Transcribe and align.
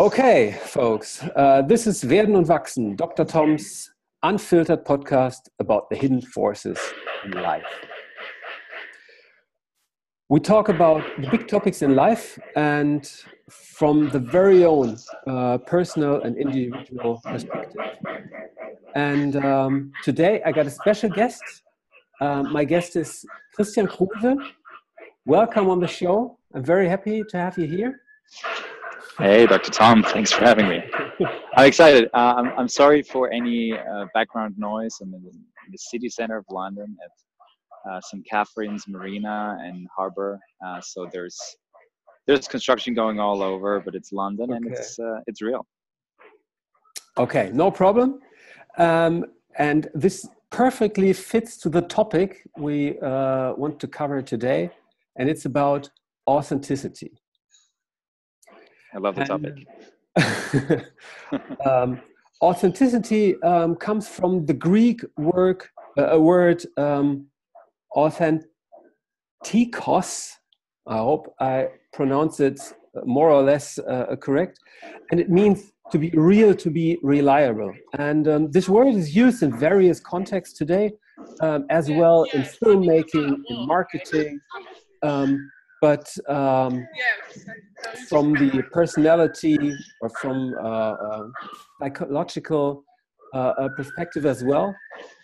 Okay, 0.00 0.52
folks, 0.64 1.22
uh, 1.36 1.60
this 1.60 1.86
is 1.86 2.08
Werden 2.08 2.34
und 2.34 2.48
Wachsen, 2.48 2.96
Dr. 2.96 3.26
Tom's 3.26 3.92
unfiltered 4.22 4.82
podcast 4.86 5.50
about 5.58 5.90
the 5.90 5.94
hidden 5.94 6.22
forces 6.22 6.78
in 7.26 7.32
life. 7.32 7.66
We 10.30 10.40
talk 10.40 10.70
about 10.70 11.02
the 11.20 11.28
big 11.28 11.48
topics 11.48 11.82
in 11.82 11.96
life 11.96 12.38
and 12.56 13.06
from 13.50 14.08
the 14.08 14.18
very 14.18 14.64
own 14.64 14.96
uh, 15.26 15.58
personal 15.58 16.22
and 16.22 16.34
individual 16.38 17.20
perspective. 17.22 17.82
And 18.94 19.36
um, 19.36 19.92
today 20.02 20.40
I 20.46 20.52
got 20.52 20.66
a 20.66 20.70
special 20.70 21.10
guest. 21.10 21.42
Uh, 22.22 22.42
my 22.44 22.64
guest 22.64 22.96
is 22.96 23.26
Christian 23.54 23.86
Kruse. 23.86 24.38
Welcome 25.26 25.68
on 25.68 25.78
the 25.78 25.88
show. 25.88 26.38
I'm 26.54 26.64
very 26.64 26.88
happy 26.88 27.22
to 27.22 27.36
have 27.36 27.58
you 27.58 27.66
here. 27.66 28.00
Hey, 29.20 29.46
Dr. 29.46 29.70
Tom, 29.70 30.02
thanks 30.02 30.32
for 30.32 30.42
having 30.42 30.66
me. 30.66 30.82
I'm 31.54 31.66
excited. 31.66 32.08
Uh, 32.14 32.36
I'm, 32.38 32.58
I'm 32.58 32.68
sorry 32.68 33.02
for 33.02 33.30
any 33.30 33.76
uh, 33.76 34.06
background 34.14 34.54
noise. 34.56 34.96
I'm 35.02 35.12
in 35.12 35.22
the, 35.22 35.28
in 35.28 35.72
the, 35.72 35.76
city 35.76 36.08
center 36.08 36.38
of 36.38 36.46
London 36.48 36.96
at 37.04 37.90
uh, 37.92 38.00
St. 38.00 38.26
Katharine's 38.26 38.88
Marina 38.88 39.58
and 39.60 39.86
Harbor. 39.94 40.40
Uh, 40.64 40.80
so 40.80 41.06
there's 41.12 41.38
there's 42.26 42.48
construction 42.48 42.94
going 42.94 43.20
all 43.20 43.42
over, 43.42 43.78
but 43.78 43.94
it's 43.94 44.10
London 44.10 44.52
okay. 44.52 44.56
and 44.56 44.66
it's 44.66 44.98
uh, 44.98 45.20
it's 45.26 45.42
real. 45.42 45.66
Okay, 47.18 47.50
no 47.52 47.70
problem. 47.70 48.20
Um, 48.78 49.26
and 49.58 49.90
this 49.92 50.26
perfectly 50.48 51.12
fits 51.12 51.58
to 51.58 51.68
the 51.68 51.82
topic 51.82 52.48
we 52.56 52.98
uh, 53.00 53.52
want 53.52 53.78
to 53.80 53.86
cover 53.86 54.22
today, 54.22 54.70
and 55.16 55.28
it's 55.28 55.44
about 55.44 55.90
authenticity. 56.26 57.12
I 58.94 58.98
love 58.98 59.14
the 59.16 59.24
topic. 59.24 59.66
um, 61.66 62.00
authenticity 62.42 63.40
um, 63.42 63.76
comes 63.76 64.08
from 64.08 64.46
the 64.46 64.54
Greek 64.54 65.02
word, 65.16 65.62
uh, 65.98 66.18
word 66.18 66.64
um, 66.76 67.26
authentikos. 67.96 68.42
I 70.86 70.96
hope 70.96 71.34
I 71.38 71.68
pronounce 71.92 72.40
it 72.40 72.60
more 73.04 73.30
or 73.30 73.42
less 73.42 73.78
uh, 73.78 74.16
correct. 74.20 74.58
And 75.10 75.20
it 75.20 75.30
means 75.30 75.72
to 75.92 75.98
be 75.98 76.10
real, 76.10 76.54
to 76.54 76.70
be 76.70 76.98
reliable. 77.02 77.72
And 77.98 78.28
um, 78.28 78.50
this 78.50 78.68
word 78.68 78.94
is 78.94 79.14
used 79.14 79.42
in 79.42 79.56
various 79.56 80.00
contexts 80.00 80.56
today, 80.56 80.92
um, 81.40 81.66
as 81.70 81.90
well 81.90 82.24
in 82.32 82.42
filmmaking, 82.42 83.36
in 83.48 83.66
marketing. 83.66 84.40
Um, 85.02 85.50
but 85.80 86.14
um, 86.28 86.86
from 88.08 88.32
the 88.34 88.62
personality 88.72 89.74
or 90.00 90.10
from 90.20 90.54
uh, 90.62 90.92
uh, 90.92 91.28
psychological 91.80 92.84
uh, 93.34 93.52
uh, 93.58 93.68
perspective 93.76 94.26
as 94.26 94.44
well. 94.44 94.74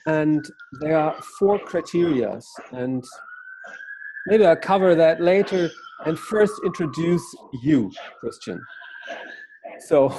And 0.06 0.46
there 0.80 0.96
are 0.96 1.20
four 1.38 1.58
criteria, 1.58 2.40
and 2.72 3.04
maybe 4.26 4.46
I'll 4.46 4.56
cover 4.56 4.94
that 4.94 5.20
later. 5.20 5.70
And 6.04 6.18
first, 6.18 6.52
introduce 6.64 7.24
you, 7.62 7.90
Christian. 8.20 8.62
So, 9.80 10.14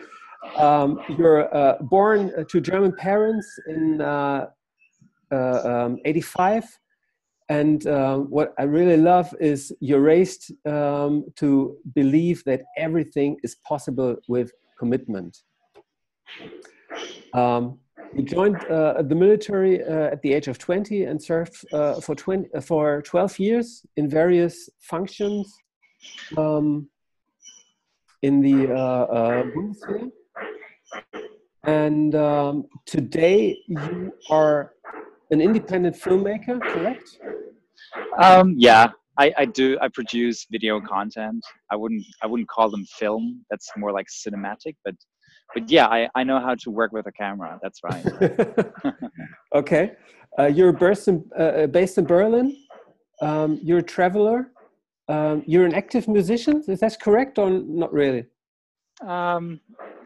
um, 0.56 1.00
you're 1.16 1.54
uh, 1.56 1.78
born 1.80 2.46
to 2.46 2.60
German 2.60 2.92
parents 2.92 3.48
in 3.66 4.02
um, 4.02 5.98
85 6.04 6.78
and 7.58 7.86
uh, 7.86 8.16
what 8.36 8.54
I 8.58 8.62
really 8.62 8.96
love 8.96 9.28
is 9.38 9.60
you're 9.80 10.06
raised 10.14 10.52
um, 10.66 11.24
to 11.36 11.76
believe 11.94 12.42
that 12.44 12.62
everything 12.78 13.36
is 13.42 13.56
possible 13.56 14.16
with 14.26 14.52
commitment. 14.78 15.36
Um, 17.34 17.78
you 18.14 18.22
joined 18.22 18.56
uh, 18.70 19.02
the 19.02 19.14
military 19.14 19.84
uh, 19.84 20.14
at 20.14 20.22
the 20.22 20.32
age 20.32 20.48
of 20.48 20.56
20 20.58 21.04
and 21.04 21.22
served 21.22 21.56
uh, 21.74 22.00
for, 22.00 22.14
20, 22.14 22.48
uh, 22.54 22.60
for 22.60 23.02
12 23.02 23.38
years 23.38 23.84
in 23.96 24.08
various 24.08 24.70
functions 24.80 25.54
um, 26.38 26.88
in 28.22 28.40
the 28.40 28.72
uh, 28.72 29.42
Bundeswehr. 29.54 30.10
And 31.64 32.14
um, 32.14 32.64
today 32.86 33.58
you 33.66 34.12
are 34.30 34.72
an 35.30 35.40
independent 35.40 35.96
filmmaker, 35.96 36.60
correct? 36.60 37.18
Um, 38.18 38.54
yeah, 38.56 38.90
I, 39.18 39.32
I 39.38 39.44
do. 39.44 39.78
I 39.80 39.88
produce 39.88 40.46
video 40.50 40.80
content. 40.80 41.44
I 41.70 41.76
wouldn't 41.76 42.04
I 42.22 42.26
wouldn't 42.26 42.48
call 42.48 42.70
them 42.70 42.84
film. 42.86 43.44
That's 43.50 43.70
more 43.76 43.92
like 43.92 44.06
cinematic. 44.08 44.76
But 44.84 44.94
but 45.54 45.70
yeah, 45.70 45.86
I, 45.86 46.08
I 46.14 46.24
know 46.24 46.40
how 46.40 46.54
to 46.54 46.70
work 46.70 46.92
with 46.92 47.06
a 47.06 47.12
camera. 47.12 47.58
That's 47.62 47.80
right. 47.84 48.04
okay, 49.54 49.92
uh, 50.38 50.46
you're 50.46 50.72
based 50.72 51.08
in, 51.08 51.24
uh, 51.38 51.42
uh, 51.42 51.66
based 51.66 51.98
in 51.98 52.04
Berlin. 52.04 52.56
Um, 53.20 53.60
you're 53.62 53.78
a 53.78 53.82
traveler. 53.82 54.50
Um, 55.08 55.42
you're 55.46 55.66
an 55.66 55.74
active 55.74 56.08
musician. 56.08 56.62
Is 56.68 56.80
that 56.80 56.98
correct 57.00 57.38
or 57.38 57.50
not 57.50 57.92
really? 57.92 58.24
Um, 59.06 59.60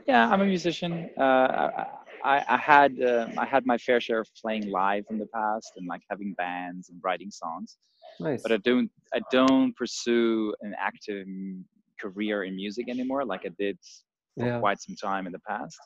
yeah, 0.08 0.28
I'm 0.28 0.40
a 0.40 0.46
musician. 0.46 1.10
Uh, 1.18 1.22
I, 1.22 1.86
I 2.26 2.56
had 2.56 3.00
uh, 3.02 3.28
I 3.36 3.46
had 3.46 3.66
my 3.66 3.78
fair 3.78 4.00
share 4.00 4.20
of 4.20 4.28
playing 4.40 4.70
live 4.70 5.04
in 5.10 5.18
the 5.18 5.26
past 5.26 5.72
and 5.76 5.86
like 5.86 6.02
having 6.10 6.34
bands 6.34 6.88
and 6.90 7.00
writing 7.02 7.30
songs. 7.30 7.78
Nice. 8.20 8.42
But 8.42 8.52
I 8.52 8.58
don't 8.58 8.90
I 9.14 9.20
don't 9.30 9.74
pursue 9.76 10.54
an 10.62 10.74
active 10.78 11.26
career 12.00 12.44
in 12.44 12.56
music 12.56 12.88
anymore 12.88 13.24
like 13.24 13.42
I 13.44 13.50
did 13.58 13.78
for 14.38 14.46
yeah. 14.46 14.60
quite 14.60 14.80
some 14.80 14.96
time 14.96 15.26
in 15.26 15.32
the 15.32 15.40
past. 15.48 15.78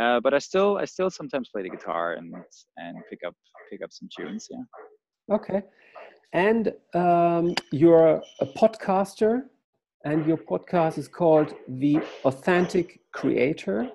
Uh, 0.00 0.20
but 0.20 0.34
I 0.34 0.38
still 0.38 0.78
I 0.78 0.84
still 0.84 1.10
sometimes 1.10 1.48
play 1.48 1.62
the 1.62 1.70
guitar 1.70 2.14
and 2.14 2.34
and 2.76 2.98
pick 3.10 3.20
up 3.26 3.34
pick 3.70 3.82
up 3.82 3.92
some 3.92 4.08
tunes. 4.16 4.48
Yeah. 4.50 5.36
Okay. 5.36 5.62
And 6.32 6.72
um, 6.94 7.54
you're 7.70 8.20
a 8.40 8.46
podcaster, 8.56 9.44
and 10.04 10.26
your 10.26 10.36
podcast 10.36 10.98
is 10.98 11.06
called 11.06 11.54
The 11.68 12.00
Authentic 12.24 12.98
Creator. 13.12 13.88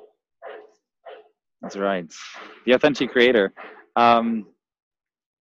That's 1.62 1.78
right. 1.78 2.12
The 2.66 2.74
authentic 2.74 3.12
creator. 3.12 3.54
Um, 3.96 4.48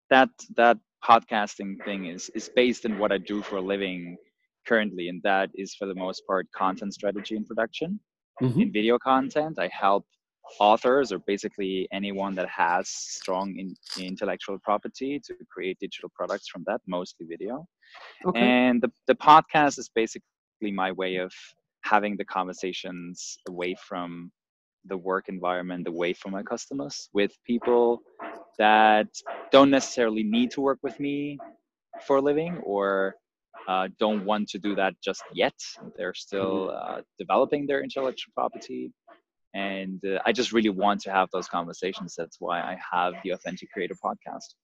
that 0.09 0.29
that 0.55 0.77
podcasting 1.03 1.83
thing 1.85 2.05
is 2.05 2.29
is 2.35 2.49
based 2.55 2.85
in 2.85 2.99
what 2.99 3.11
I 3.11 3.17
do 3.17 3.41
for 3.41 3.57
a 3.57 3.61
living 3.61 4.17
currently, 4.67 5.09
and 5.09 5.21
that 5.23 5.49
is 5.55 5.73
for 5.75 5.85
the 5.87 5.95
most 5.95 6.23
part 6.27 6.47
content 6.55 6.93
strategy 6.93 7.35
and 7.35 7.45
production. 7.47 7.99
Mm-hmm. 8.41 8.61
In 8.61 8.71
video 8.71 8.97
content, 8.97 9.59
I 9.59 9.69
help 9.71 10.05
authors 10.59 11.11
or 11.11 11.19
basically 11.19 11.87
anyone 11.91 12.35
that 12.35 12.49
has 12.49 12.89
strong 12.89 13.55
in, 13.57 13.75
intellectual 14.03 14.57
property 14.59 15.19
to 15.25 15.33
create 15.51 15.77
digital 15.79 16.09
products 16.15 16.47
from 16.47 16.63
that, 16.67 16.81
mostly 16.87 17.25
video. 17.25 17.65
Okay. 18.25 18.39
And 18.39 18.81
the, 18.81 18.91
the 19.07 19.15
podcast 19.15 19.79
is 19.79 19.89
basically 19.93 20.23
my 20.61 20.91
way 20.91 21.17
of 21.17 21.31
having 21.83 22.17
the 22.17 22.25
conversations 22.25 23.37
away 23.47 23.75
from 23.87 24.31
the 24.85 24.97
work 24.97 25.29
environment 25.29 25.87
away 25.87 26.13
from 26.13 26.31
my 26.31 26.43
customers 26.43 27.09
with 27.13 27.31
people 27.45 28.01
that 28.57 29.07
don't 29.51 29.69
necessarily 29.69 30.23
need 30.23 30.51
to 30.51 30.61
work 30.61 30.79
with 30.83 30.99
me 30.99 31.37
for 32.05 32.17
a 32.17 32.21
living 32.21 32.57
or 32.63 33.15
uh, 33.67 33.87
don't 33.99 34.25
want 34.25 34.49
to 34.49 34.59
do 34.59 34.75
that 34.75 34.93
just 35.03 35.23
yet. 35.33 35.53
They're 35.95 36.13
still 36.13 36.67
mm-hmm. 36.67 36.99
uh, 36.99 37.01
developing 37.17 37.65
their 37.65 37.81
intellectual 37.81 38.33
property. 38.35 38.91
And 39.53 40.03
uh, 40.05 40.19
I 40.25 40.31
just 40.31 40.51
really 40.51 40.69
want 40.69 41.01
to 41.01 41.11
have 41.11 41.29
those 41.31 41.47
conversations. 41.47 42.15
That's 42.17 42.37
why 42.39 42.59
I 42.59 42.77
have 42.91 43.13
the 43.23 43.31
Authentic 43.31 43.71
Creator 43.71 43.95
podcast. 44.03 44.55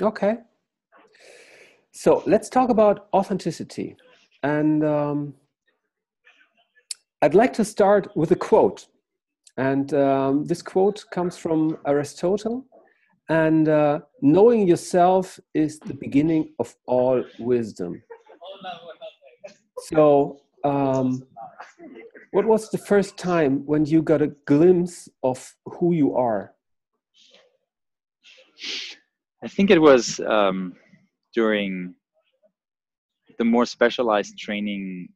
Okay. 0.00 0.36
So 1.92 2.22
let's 2.26 2.48
talk 2.48 2.70
about 2.70 3.08
authenticity. 3.12 3.96
And 4.42 4.84
um, 4.84 5.34
I'd 7.20 7.34
like 7.34 7.52
to 7.54 7.64
start 7.64 8.16
with 8.16 8.30
a 8.30 8.36
quote 8.36 8.86
and 9.58 9.92
um, 9.92 10.44
this 10.44 10.62
quote 10.62 11.04
comes 11.10 11.36
from 11.36 11.76
Aristotle. 11.84 12.64
And 13.28 13.68
uh, 13.68 14.00
knowing 14.22 14.66
yourself 14.66 15.38
is 15.52 15.78
the 15.80 15.94
beginning 15.94 16.54
of 16.58 16.74
all 16.86 17.22
wisdom. 17.40 18.02
So, 19.80 20.40
um, 20.64 21.22
what 22.30 22.46
was 22.46 22.70
the 22.70 22.78
first 22.78 23.18
time 23.18 23.66
when 23.66 23.84
you 23.84 24.00
got 24.00 24.22
a 24.22 24.28
glimpse 24.46 25.08
of 25.22 25.54
who 25.66 25.92
you 25.92 26.14
are? 26.14 26.54
I 29.42 29.48
think 29.48 29.70
it 29.70 29.80
was 29.80 30.20
um, 30.20 30.74
during 31.34 31.94
the 33.38 33.44
more 33.44 33.66
specialized 33.66 34.38
training 34.38 35.08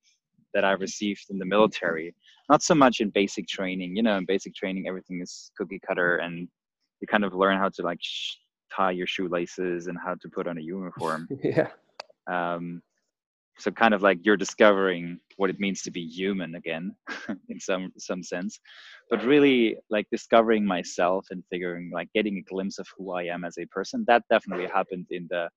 that 0.53 0.65
I 0.65 0.73
received 0.73 1.27
in 1.31 1.39
the 1.39 1.47
military. 1.47 2.15
Not 2.53 2.63
so 2.63 2.75
much 2.75 3.01
in 3.01 3.09
basic 3.09 3.49
training. 3.49 3.97
You 3.97 4.03
know, 4.03 4.19
in 4.19 4.27
basic 4.27 4.55
training, 4.55 4.87
everything 4.87 5.23
is 5.23 5.51
cookie 5.57 5.81
cutter, 5.89 6.19
and 6.19 6.47
you 7.01 7.07
kind 7.07 7.25
of 7.25 7.33
learn 7.33 7.57
how 7.57 7.71
to 7.71 7.83
like 7.83 7.97
sh- 8.03 8.37
tie 8.71 8.91
your 8.91 9.07
shoelaces 9.07 9.87
and 9.87 9.97
how 10.05 10.17
to 10.21 10.29
put 10.29 10.47
on 10.47 10.59
a 10.59 10.61
uniform. 10.61 11.27
yeah. 11.43 11.69
Um, 12.27 12.83
so 13.59 13.71
kind 13.71 13.95
of 13.95 14.03
like 14.03 14.19
you're 14.23 14.37
discovering 14.37 15.19
what 15.39 15.49
it 15.49 15.61
means 15.61 15.81
to 15.83 15.91
be 15.91 16.05
human 16.07 16.55
again 16.55 16.95
in 17.49 17.59
some 17.61 17.93
some 17.99 18.23
sense 18.23 18.59
but 19.11 19.23
really 19.25 19.77
like 19.91 20.07
discovering 20.11 20.65
myself 20.65 21.27
and 21.31 21.45
figuring 21.51 21.91
like 21.93 22.09
getting 22.15 22.39
a 22.39 22.43
glimpse 22.51 22.79
of 22.79 22.87
who 22.97 23.13
i 23.13 23.23
am 23.25 23.45
as 23.45 23.59
a 23.59 23.67
person 23.67 24.05
that 24.07 24.23
definitely 24.31 24.67
happened 24.67 25.07
in 25.11 25.27
the 25.29 25.49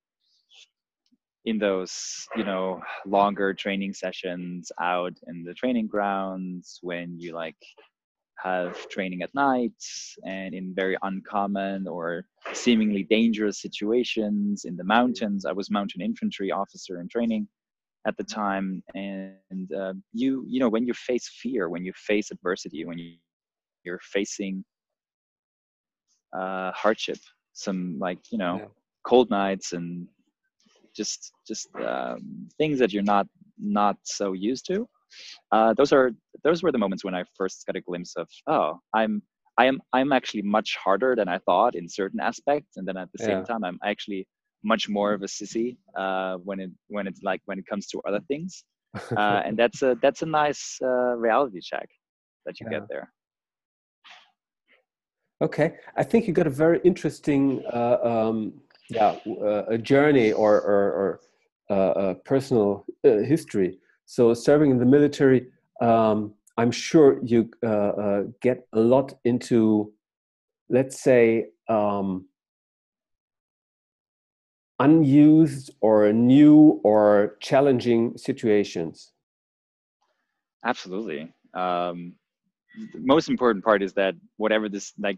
in 1.45 1.59
those 1.59 2.27
you 2.36 2.44
know 2.44 2.81
longer 3.06 3.53
training 3.53 3.94
sessions 3.94 4.71
out 4.80 5.13
in 5.27 5.44
the 5.44 5.53
training 5.53 5.88
grounds 5.88 6.80
when 6.81 7.19
you 7.19 7.33
like 7.33 7.56
have 8.38 8.88
training 8.89 9.21
at 9.21 9.33
night 9.33 9.71
and 10.25 10.53
in 10.53 10.74
very 10.75 10.97
uncommon 11.03 11.88
or 11.88 12.25
seemingly 12.53 13.03
dangerous 13.03 13.62
situations 13.62 14.65
in 14.65 14.75
the 14.75 14.83
mountains 14.83 15.45
i 15.45 15.51
was 15.51 15.71
mountain 15.71 16.01
infantry 16.01 16.51
officer 16.51 17.00
in 17.00 17.07
training 17.07 17.48
at 18.07 18.18
the 18.18 18.24
time 18.24 18.83
and 18.94 19.71
uh, 19.74 19.94
you 20.13 20.45
you 20.48 20.59
know 20.59 20.69
when 20.69 20.86
you 20.86 20.94
face 20.94 21.30
fear 21.41 21.69
when 21.69 21.86
you 21.86 21.94
face 21.95 22.31
adversity 22.31 22.86
when 22.86 22.98
you 22.98 23.13
you're 23.83 24.00
facing 24.01 24.63
uh, 26.38 26.71
hardship 26.71 27.19
some 27.53 27.98
like 28.00 28.19
you 28.31 28.38
know 28.38 28.57
yeah. 28.57 28.65
cold 29.03 29.30
nights 29.30 29.74
and 29.74 30.07
just 30.95 31.31
just 31.47 31.68
um, 31.75 32.47
things 32.57 32.80
that 32.80 32.94
you're 32.94 33.03
not 33.03 33.27
not 33.59 33.97
so 34.03 34.33
used 34.33 34.65
to. 34.68 34.88
Uh, 35.51 35.74
those 35.74 35.92
are 35.92 36.12
those 36.44 36.63
were 36.63 36.71
the 36.71 36.77
moments 36.77 37.03
when 37.03 37.15
i 37.15 37.24
first 37.38 37.65
got 37.65 37.75
a 37.75 37.81
glimpse 37.81 38.15
of 38.18 38.27
oh 38.47 38.77
i'm 38.94 39.21
i 39.57 39.65
am 39.65 39.80
i'm 39.94 40.12
actually 40.12 40.42
much 40.42 40.75
harder 40.83 41.15
than 41.15 41.30
i 41.30 41.38
thought 41.39 41.75
in 41.75 41.88
certain 41.88 42.19
aspects. 42.19 42.77
And 42.77 42.88
then 42.88 42.97
at 42.97 43.09
the 43.13 43.19
yeah. 43.21 43.27
same 43.27 43.45
time 43.45 43.63
i'm 43.63 43.80
actually 43.83 44.27
much 44.63 44.89
more 44.89 45.13
of 45.13 45.21
a 45.21 45.27
sissy 45.27 45.77
uh, 45.95 46.36
when 46.38 46.59
it 46.59 46.71
when 46.88 47.07
it's 47.07 47.21
like 47.24 47.41
when 47.45 47.59
it 47.59 47.65
comes 47.68 47.88
to 47.88 48.01
other 48.07 48.21
things. 48.27 48.63
Uh, 49.18 49.41
and 49.45 49.57
that's 49.57 49.81
a 49.81 49.98
that's 50.01 50.21
a 50.21 50.25
nice 50.25 50.80
uh, 50.81 51.13
reality 51.27 51.59
check 51.62 51.89
that 52.45 52.57
you 52.62 52.65
yeah. 52.71 52.80
get 52.80 52.88
there. 52.88 53.12
Okay. 55.41 55.74
I 55.98 56.03
think 56.03 56.27
you 56.27 56.33
got 56.33 56.48
a 56.48 56.57
very 56.65 56.80
interesting 56.83 57.62
uh, 57.74 57.98
um, 58.01 58.53
yeah 58.89 59.17
uh, 59.27 59.63
a 59.67 59.77
journey 59.77 60.31
or 60.31 60.61
or, 60.61 60.83
or 61.01 61.19
uh, 61.69 61.93
a 62.09 62.15
personal 62.15 62.85
uh, 63.03 63.17
history. 63.17 63.79
So 64.05 64.33
serving 64.33 64.71
in 64.71 64.77
the 64.77 64.85
military 64.85 65.47
um, 65.81 66.33
i'm 66.57 66.71
sure 66.71 67.19
you 67.23 67.49
uh, 67.63 67.67
uh, 67.67 68.23
get 68.41 68.67
a 68.73 68.79
lot 68.79 69.13
into 69.25 69.91
let's 70.69 71.01
say 71.01 71.47
um, 71.69 72.25
unused 74.79 75.71
or 75.81 76.11
new 76.11 76.81
or 76.83 77.38
challenging 77.39 78.17
situations. 78.17 79.11
Absolutely. 80.65 81.31
Um, 81.53 82.13
the 82.93 82.99
most 82.99 83.29
important 83.29 83.63
part 83.63 83.81
is 83.81 83.93
that 83.93 84.15
whatever 84.38 84.67
this 84.67 84.93
like 84.99 85.17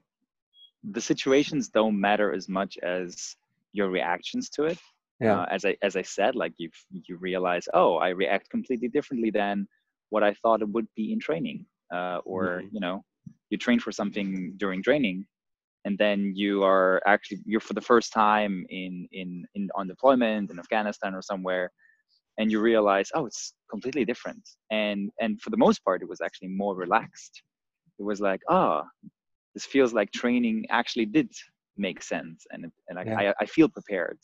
the 0.83 1.01
situations 1.01 1.69
don't 1.69 1.99
matter 1.99 2.31
as 2.31 2.47
much 2.47 2.77
as 2.83 3.35
your 3.77 3.89
reactions 3.89 4.49
to 4.49 4.63
it 4.71 4.79
yeah. 5.19 5.41
Uh, 5.41 5.45
as 5.49 5.65
i 5.65 5.75
as 5.81 5.95
i 5.95 6.01
said 6.17 6.35
like 6.35 6.53
you 6.57 6.69
you 6.91 7.17
realize 7.29 7.65
oh 7.73 7.91
i 7.97 8.09
react 8.09 8.49
completely 8.49 8.87
differently 8.87 9.31
than 9.31 9.67
what 10.09 10.23
i 10.23 10.33
thought 10.41 10.61
it 10.61 10.69
would 10.69 10.87
be 10.95 11.11
in 11.13 11.19
training 11.19 11.65
uh, 11.97 12.19
or 12.25 12.43
mm-hmm. 12.43 12.67
you 12.71 12.79
know 12.79 13.03
you 13.49 13.57
train 13.57 13.79
for 13.79 13.91
something 13.91 14.53
during 14.57 14.83
training 14.83 15.25
and 15.85 15.97
then 15.97 16.33
you 16.35 16.63
are 16.63 17.01
actually 17.07 17.39
you're 17.45 17.67
for 17.69 17.73
the 17.73 17.87
first 17.91 18.11
time 18.11 18.65
in 18.69 19.07
in 19.11 19.45
in 19.55 19.69
on 19.75 19.87
deployment 19.87 20.51
in 20.51 20.59
afghanistan 20.59 21.15
or 21.15 21.21
somewhere 21.21 21.71
and 22.37 22.51
you 22.51 22.59
realize 22.59 23.09
oh 23.15 23.25
it's 23.25 23.53
completely 23.71 24.05
different 24.05 24.43
and 24.71 25.09
and 25.21 25.41
for 25.41 25.49
the 25.49 25.63
most 25.65 25.83
part 25.85 26.01
it 26.01 26.09
was 26.09 26.21
actually 26.21 26.49
more 26.49 26.75
relaxed 26.75 27.41
it 27.99 28.03
was 28.03 28.19
like 28.21 28.41
oh 28.49 28.83
this 29.53 29.65
feels 29.65 29.93
like 29.93 30.11
training 30.11 30.65
actually 30.69 31.05
did 31.05 31.31
make 31.77 32.01
sense 32.01 32.45
and 32.51 32.71
and 32.89 32.99
I, 32.99 33.03
yeah. 33.03 33.19
I, 33.19 33.43
I, 33.43 33.45
feel 33.45 33.69
prepared 33.69 34.17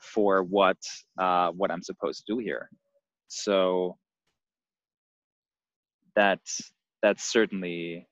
for 0.00 0.42
what 0.42 0.78
uh, 1.18 1.50
what 1.50 1.70
I'm 1.70 1.82
supposed 1.82 2.24
to 2.26 2.34
do 2.34 2.38
here. 2.38 2.68
So 3.28 3.96
that's 6.14 6.72
that's 7.02 7.24
certainly 7.24 8.06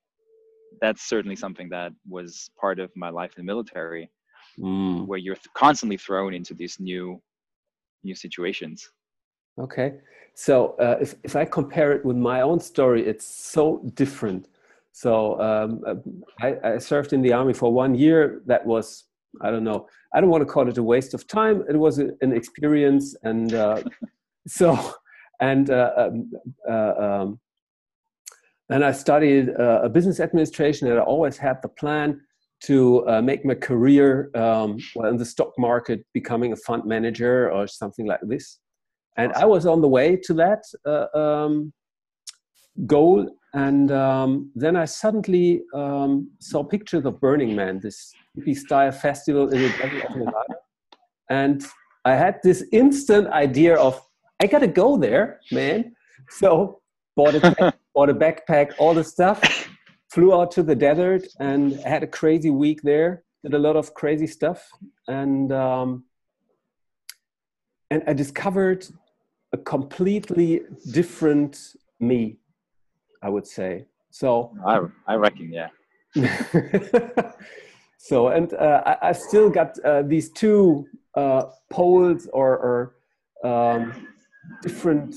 that's 0.81 1.09
certainly 1.09 1.37
something 1.37 1.69
that 1.71 1.93
was 2.09 2.51
part 2.61 2.79
of 2.79 2.91
my 2.97 3.11
life 3.11 3.33
in 3.37 3.45
the 3.45 3.53
military, 3.53 4.11
mm. 4.59 5.07
where 5.07 5.19
you're 5.19 5.37
constantly 5.55 5.97
thrown 5.97 6.35
into 6.35 6.55
these 6.55 6.79
new 6.81 7.21
new 8.03 8.15
situations. 8.15 8.89
Okay, 9.59 9.95
so 10.35 10.77
uh, 10.81 10.99
if 11.01 11.15
if 11.23 11.37
I 11.37 11.45
compare 11.45 11.93
it 11.93 12.05
with 12.05 12.17
my 12.17 12.41
own 12.41 12.61
story, 12.61 13.07
it's 13.07 13.27
so 13.27 13.81
different 13.95 14.49
so 14.95 15.41
um, 15.41 16.23
I, 16.41 16.57
I, 16.63 16.79
served 16.79 17.13
in 17.13 17.21
the 17.21 17.33
army 17.33 17.53
for 17.53 17.73
one 17.73 17.97
year. 17.97 18.43
That 18.47 18.65
was, 18.65 19.07
I 19.43 19.51
don't 19.51 19.65
know, 19.65 19.89
I 20.15 20.21
don't 20.21 20.31
want 20.31 20.43
to 20.43 20.53
call 20.53 20.69
it 20.69 20.79
a 20.79 20.85
waste 20.85 21.15
of 21.15 21.27
time. 21.27 21.65
It 21.69 21.77
was 21.77 21.99
an 21.99 22.33
experience. 22.33 23.17
And 23.25 23.53
uh, 23.55 23.83
so, 24.47 24.95
and 25.41 25.69
uh, 25.69 25.91
um, 25.97 26.33
uh, 26.71 26.93
um, 26.97 27.41
then 28.69 28.85
I 28.85 28.93
studied 28.93 29.51
uh, 29.59 29.81
a 29.83 29.89
business 29.89 30.21
administration 30.21 30.87
and 30.87 31.01
I 31.01 31.03
always 31.03 31.37
had 31.39 31.61
the 31.61 31.71
plan 31.71 32.21
to 32.67 33.05
uh, 33.09 33.21
make 33.21 33.45
my 33.45 33.57
career 33.57 34.31
um, 34.37 34.79
well, 34.95 35.11
in 35.11 35.17
the 35.17 35.25
stock 35.25 35.55
market, 35.59 36.07
becoming 36.15 36.53
a 36.53 36.57
fund 36.57 36.85
manager 36.85 37.51
or 37.51 37.67
something 37.67 38.07
like 38.07 38.21
this. 38.23 38.61
And 39.17 39.33
I 39.33 39.45
was 39.45 39.67
on 39.67 39.81
the 39.81 39.89
way 39.89 40.15
to 40.23 40.35
that 40.35 40.63
uh, 40.87 41.19
um, 41.19 41.73
goal 42.87 43.29
and 43.55 43.93
um, 43.93 44.51
then 44.57 44.75
I 44.75 44.85
suddenly 44.85 45.63
um, 45.73 46.29
saw 46.41 46.65
pictures 46.65 47.05
of 47.05 47.21
Burning 47.21 47.55
Man, 47.55 47.79
this 47.79 48.13
hippie 48.37 48.57
style 48.57 48.91
festival 48.91 49.49
in 49.51 49.63
the 49.63 49.69
desert 49.69 50.05
of 50.11 50.17
Nevada. 50.17 50.55
And 51.31 51.65
I 52.05 52.15
had 52.17 52.41
this 52.43 52.65
instant 52.73 53.29
idea 53.29 53.77
of, 53.77 54.01
I 54.43 54.49
gotta 54.49 54.67
go 54.67 54.97
there, 54.97 55.41
man. 55.53 55.95
So 56.29 56.81
bought 57.15 57.37
a, 57.37 57.73
bought 57.95 58.11
a 58.11 58.15
backpack, 58.15 58.73
all 58.79 58.93
the 58.93 59.05
stuff, 59.05 59.69
flew 60.11 60.35
out 60.35 60.51
to 60.53 60.65
the 60.65 60.75
desert 60.75 61.23
and 61.39 61.75
had 61.75 62.03
a 62.03 62.09
crazy 62.09 62.51
week 62.51 62.83
there, 62.83 63.23
did 63.45 63.55
a 63.55 63.59
lot 63.59 63.77
of 63.77 63.95
crazy 63.95 64.27
stuff. 64.27 64.69
And, 65.07 65.53
um, 65.53 66.05
and 67.89 68.03
I 68.09 68.15
discovered 68.15 68.85
a 69.53 69.59
completely 69.59 70.63
different 70.91 71.77
me 72.01 72.39
I 73.25 73.31
would 73.31 73.47
say. 73.47 73.87
So 74.11 74.53
I, 74.65 74.81
I 75.09 75.15
reckon, 75.17 75.51
yeah. 75.53 75.71
so 77.99 78.29
and 78.29 78.53
uh, 78.55 78.83
I, 78.87 79.09
I, 79.09 79.13
still 79.13 79.51
got 79.51 79.77
uh, 79.81 80.03
these 80.03 80.31
two 80.31 80.87
uh, 81.17 81.47
poles 81.71 82.29
or, 82.33 82.95
or 83.43 83.51
um, 83.51 84.07
different 84.63 85.17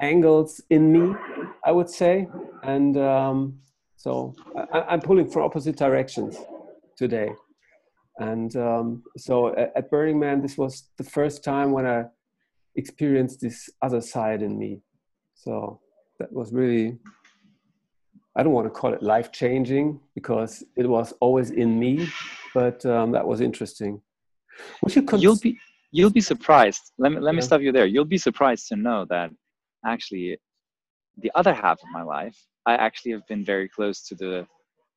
angles 0.00 0.60
in 0.68 0.92
me, 0.92 1.16
I 1.64 1.72
would 1.72 1.88
say, 1.88 2.28
and 2.62 2.98
um, 2.98 3.58
so 3.96 4.34
I, 4.74 4.94
am 4.94 5.00
pulling 5.00 5.30
from 5.30 5.44
opposite 5.44 5.76
directions 5.76 6.36
today. 6.98 7.30
And 8.18 8.54
um, 8.56 9.02
so 9.16 9.56
at, 9.56 9.72
at 9.74 9.90
Burning 9.90 10.18
Man, 10.18 10.42
this 10.42 10.58
was 10.58 10.90
the 10.98 11.04
first 11.04 11.42
time 11.42 11.70
when 11.70 11.86
I 11.86 12.04
experienced 12.76 13.40
this 13.40 13.70
other 13.80 14.02
side 14.02 14.42
in 14.42 14.58
me. 14.58 14.82
So 15.34 15.80
that 16.18 16.32
was 16.32 16.52
really 16.52 16.98
I 18.36 18.42
don't 18.42 18.52
want 18.52 18.66
to 18.66 18.70
call 18.70 18.92
it 18.92 19.02
life 19.02 19.30
changing 19.30 20.00
because 20.14 20.64
it 20.76 20.88
was 20.88 21.14
always 21.20 21.50
in 21.50 21.78
me, 21.78 22.08
but 22.52 22.84
um, 22.84 23.12
that 23.12 23.24
was 23.24 23.40
interesting. 23.40 24.00
Would 24.82 24.96
you 24.96 25.02
cons- 25.02 25.22
you'll 25.22 25.38
be 25.38 25.58
you'll 25.92 26.10
be 26.10 26.20
surprised. 26.20 26.92
Let 26.98 27.12
me 27.12 27.20
let 27.20 27.34
me 27.34 27.40
stop 27.40 27.60
you 27.60 27.70
there. 27.70 27.86
You'll 27.86 28.04
be 28.04 28.18
surprised 28.18 28.66
to 28.68 28.76
know 28.76 29.04
that 29.10 29.30
actually 29.86 30.38
the 31.18 31.30
other 31.36 31.54
half 31.54 31.80
of 31.80 31.88
my 31.92 32.02
life, 32.02 32.36
I 32.66 32.74
actually 32.74 33.12
have 33.12 33.26
been 33.28 33.44
very 33.44 33.68
close 33.68 34.02
to 34.08 34.16
the 34.16 34.46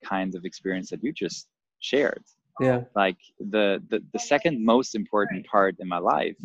kind 0.04 0.34
of 0.36 0.46
experience 0.46 0.90
that 0.90 1.04
you 1.04 1.14
just 1.14 1.48
shared. 1.80 2.24
Yeah. 2.60 2.82
Like 2.96 3.18
the 3.40 3.84
the, 3.90 4.04
the 4.14 4.20
second 4.20 4.66
most 4.66 4.96
important 4.96 5.46
part 5.46 5.76
in 5.80 5.88
my 5.88 6.00
life 6.00 6.38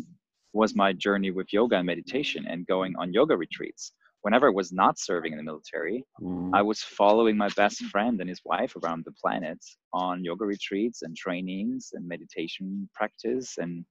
was 0.53 0.75
my 0.75 0.93
journey 0.93 1.31
with 1.31 1.51
yoga 1.51 1.77
and 1.77 1.87
meditation 1.87 2.45
and 2.47 2.67
going 2.67 2.95
on 2.97 3.11
yoga 3.11 3.35
retreats 3.35 3.93
whenever 4.23 4.47
I 4.47 4.51
was 4.51 4.71
not 4.71 4.97
serving 4.97 5.33
in 5.33 5.37
the 5.37 5.43
military, 5.43 6.03
mm. 6.19 6.49
I 6.53 6.61
was 6.61 6.81
following 6.81 7.37
my 7.37 7.49
best 7.49 7.83
friend 7.83 8.19
and 8.19 8.29
his 8.29 8.41
wife 8.43 8.73
around 8.77 9.03
the 9.05 9.11
planet 9.11 9.59
on 9.93 10.23
yoga 10.23 10.45
retreats 10.45 11.03
and 11.03 11.15
trainings 11.15 11.91
and 11.93 12.07
meditation 12.07 12.89
practice 12.93 13.57
and 13.57 13.85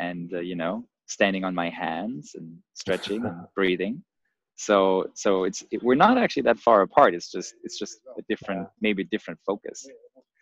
and 0.00 0.34
uh, 0.34 0.40
you 0.40 0.56
know 0.56 0.84
standing 1.06 1.44
on 1.44 1.54
my 1.54 1.70
hands 1.70 2.32
and 2.34 2.58
stretching 2.74 3.24
and 3.24 3.46
breathing. 3.54 4.02
So 4.56 5.06
so 5.14 5.44
it's 5.44 5.64
it, 5.70 5.82
we're 5.82 6.02
not 6.06 6.18
actually 6.18 6.42
that 6.42 6.58
far 6.58 6.82
apart. 6.82 7.14
It's 7.14 7.30
just 7.30 7.54
it's 7.62 7.78
just 7.78 8.00
a 8.18 8.22
different 8.28 8.68
maybe 8.80 9.04
different 9.04 9.38
focus 9.46 9.86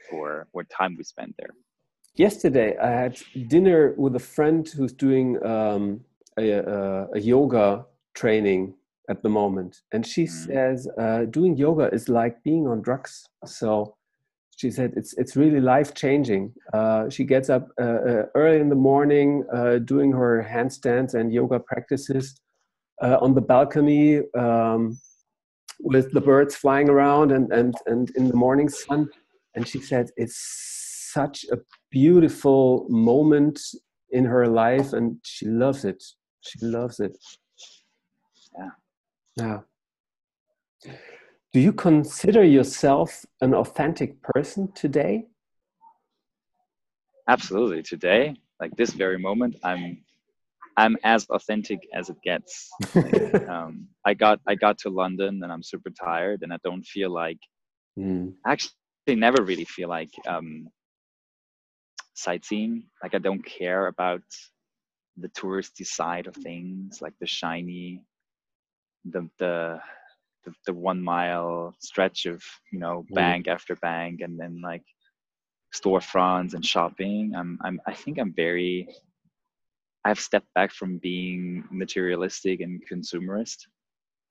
for 0.09 0.49
what 0.52 0.69
time 0.71 0.97
we 0.97 1.04
spend 1.04 1.35
there. 1.38 1.50
Yesterday, 2.14 2.76
I 2.76 2.90
had 2.90 3.19
dinner 3.49 3.95
with 3.97 4.14
a 4.16 4.25
friend 4.35 4.69
who's 4.69 4.92
doing 4.92 5.42
um, 5.47 6.00
a, 6.38 6.50
a, 6.50 7.09
a, 7.14 7.21
yoga 7.21 7.87
training 8.12 8.75
at 9.09 9.23
the 9.23 9.28
moment, 9.28 9.82
and 9.92 10.06
she 10.06 10.25
mm. 10.25 10.28
says 10.28 10.88
uh, 10.99 11.25
doing 11.25 11.56
yoga 11.56 11.88
is 11.92 12.09
like 12.09 12.42
being 12.42 12.66
on 12.66 12.82
drugs. 12.82 13.26
So 13.44 13.97
she 14.56 14.71
said 14.71 14.92
it's 14.97 15.14
it's 15.14 15.35
really 15.37 15.61
life 15.61 15.94
changing. 15.94 16.52
Uh, 16.73 17.09
she 17.11 17.25
gets 17.25 17.50
up 17.50 17.68
uh, 17.80 17.85
uh, 17.85 18.23
early 18.35 18.61
in 18.61 18.68
the 18.68 18.76
morning, 18.76 19.44
uh, 19.52 19.78
doing 19.78 20.12
her 20.12 20.47
handstands 20.49 21.14
and 21.14 21.32
yoga 21.32 21.59
practices 21.59 22.40
uh, 23.02 23.18
on 23.21 23.35
the 23.35 23.40
balcony 23.40 24.21
um, 24.38 24.99
with 25.80 26.12
the 26.12 26.21
birds 26.21 26.54
flying 26.54 26.88
around 26.88 27.32
and 27.32 27.52
and 27.52 27.75
and 27.87 28.11
in 28.16 28.28
the 28.28 28.37
morning 28.37 28.68
sun. 28.68 29.09
And 29.54 29.66
she 29.66 29.80
said 29.80 30.11
it's 30.16 30.38
such 31.12 31.44
a 31.50 31.59
beautiful 31.90 32.87
moment 32.88 33.61
in 34.11 34.25
her 34.25 34.47
life, 34.47 34.92
and 34.92 35.16
she 35.25 35.47
loves 35.47 35.85
it. 35.85 36.02
She 36.40 36.64
loves 36.64 37.00
it. 37.00 37.16
Yeah. 38.56 38.71
Yeah. 39.36 39.60
Do 41.52 41.60
you 41.60 41.72
consider 41.72 42.42
yourself 42.44 43.24
an 43.40 43.54
authentic 43.54 44.22
person 44.22 44.72
today? 44.72 45.26
Absolutely. 47.28 47.82
Today 47.82 48.36
like 48.62 48.74
this 48.76 48.92
very 48.92 49.18
moment 49.18 49.56
i'm 49.64 49.98
i'm 50.76 50.96
as 51.04 51.26
authentic 51.36 51.80
as 51.92 52.08
it 52.08 52.16
gets. 52.22 52.70
Like, 52.94 53.48
um, 53.54 53.88
i 54.06 54.14
got 54.14 54.40
i 54.46 54.54
got 54.54 54.78
to 54.78 54.88
london 54.88 55.42
and 55.42 55.52
i'm 55.52 55.64
super 55.72 55.90
tired 55.90 56.40
and 56.42 56.52
i 56.52 56.58
don't 56.64 56.86
feel 56.94 57.10
like 57.10 57.40
mm. 57.98 58.32
actually 58.46 59.16
never 59.26 59.42
really 59.42 59.64
feel 59.64 59.88
like 59.88 60.12
um, 60.26 60.68
sightseeing. 62.14 62.84
Like 63.02 63.14
i 63.14 63.18
don't 63.18 63.44
care 63.44 63.88
about 63.88 64.22
the 65.18 65.28
touristy 65.40 65.86
side 65.86 66.26
of 66.26 66.34
things 66.36 67.02
like 67.02 67.16
the 67.20 67.26
shiny 67.26 68.02
the 69.04 69.28
the 69.38 69.80
the, 70.44 70.52
the 70.66 70.73
one 70.73 71.02
mile 71.02 71.75
stretch 71.80 72.26
of 72.26 72.42
you 72.73 72.78
know 72.78 73.04
mm. 73.11 73.14
bank 73.14 73.49
after 73.49 73.76
bank 73.76 74.21
and 74.21 74.38
then 74.38 74.61
like 74.62 74.85
storefronts 75.75 76.54
and 76.54 76.64
shopping 76.64 77.32
i'm 77.37 77.59
i'm 77.64 77.80
i 77.87 77.94
think 77.94 78.18
i'm 78.18 78.35
very 78.35 78.88
i've 80.04 80.21
stepped 80.21 80.52
back 80.54 80.73
from 80.73 80.99
being 80.99 81.64
materialistic 81.71 82.61
and 82.61 82.82
consumerist 82.90 83.59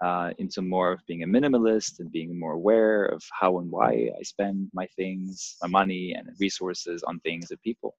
uh, 0.01 0.31
into 0.39 0.61
more 0.61 0.91
of 0.91 1.05
being 1.07 1.23
a 1.23 1.27
minimalist 1.27 1.99
and 1.99 2.11
being 2.11 2.37
more 2.37 2.53
aware 2.53 3.05
of 3.05 3.23
how 3.39 3.59
and 3.59 3.69
why 3.69 4.09
I 4.19 4.23
spend 4.23 4.69
my 4.73 4.87
things, 4.95 5.57
my 5.61 5.67
money, 5.67 6.13
and 6.13 6.27
resources 6.39 7.03
on 7.03 7.19
things 7.19 7.51
and 7.51 7.61
people. 7.61 7.95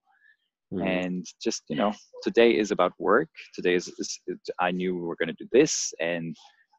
Mm. 0.73 0.87
And 0.87 1.27
just 1.41 1.63
you 1.69 1.77
know, 1.77 1.93
today 2.23 2.59
is 2.59 2.73
about 2.73 2.93
work. 2.99 3.29
Today 3.55 3.75
is, 3.75 3.89
is 3.99 4.21
I 4.59 4.73
knew 4.73 4.95
we 4.97 5.03
were 5.03 5.17
going 5.17 5.29
to 5.29 5.45
do 5.45 5.49
this, 5.53 5.93
and 6.01 6.35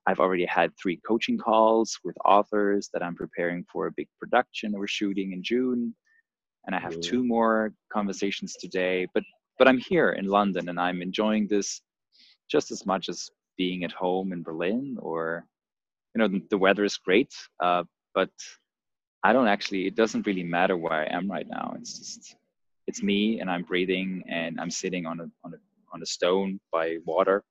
I've 0.06 0.20
already 0.20 0.46
had 0.46 0.72
three 0.78 0.98
coaching 1.08 1.38
calls 1.38 1.98
with 2.04 2.16
authors 2.26 2.90
that 2.94 3.02
I'm 3.02 3.16
preparing 3.16 3.66
for 3.72 3.88
a 3.88 3.92
big 3.92 4.08
production 4.20 4.72
that 4.72 4.80
we're 4.80 4.88
shooting 4.88 5.32
in 5.32 5.42
June. 5.42 5.96
And 6.66 6.76
I 6.76 6.80
have 6.80 7.00
two 7.00 7.24
more 7.24 7.74
conversations 7.92 8.56
today. 8.60 9.08
But 9.14 9.24
but 9.60 9.68
I'm 9.68 9.78
here 9.78 10.12
in 10.12 10.26
London 10.26 10.70
and 10.70 10.80
I'm 10.80 11.02
enjoying 11.02 11.48
this 11.48 11.82
just 12.50 12.72
as 12.72 12.86
much 12.86 13.08
as 13.08 13.30
being 13.58 13.84
at 13.84 13.92
home 13.92 14.34
in 14.34 14.44
Berlin 14.44 14.98
or 15.00 15.46
you 16.14 16.20
know 16.20 16.28
the, 16.28 16.42
the 16.50 16.58
weather 16.58 16.84
is 16.84 16.98
great. 16.98 17.34
Uh, 17.62 17.84
but 18.14 18.32
I 19.24 19.32
don't 19.32 19.48
actually 19.48 19.88
it 19.88 19.96
doesn't 19.96 20.26
really 20.26 20.44
matter 20.44 20.76
where 20.76 20.94
I 20.94 21.06
am 21.06 21.32
right 21.32 21.48
now. 21.48 21.76
It's 21.78 21.98
just 21.98 22.36
it's 22.88 23.02
me 23.02 23.40
and 23.40 23.50
I'm 23.50 23.64
breathing 23.64 24.24
and 24.28 24.60
I'm 24.60 24.72
sitting 24.72 25.06
on 25.06 25.20
a 25.22 25.28
on 25.46 25.54
a 25.54 25.58
on 25.94 26.02
a 26.02 26.06
stone 26.06 26.60
by 26.72 26.98
water. 27.06 27.44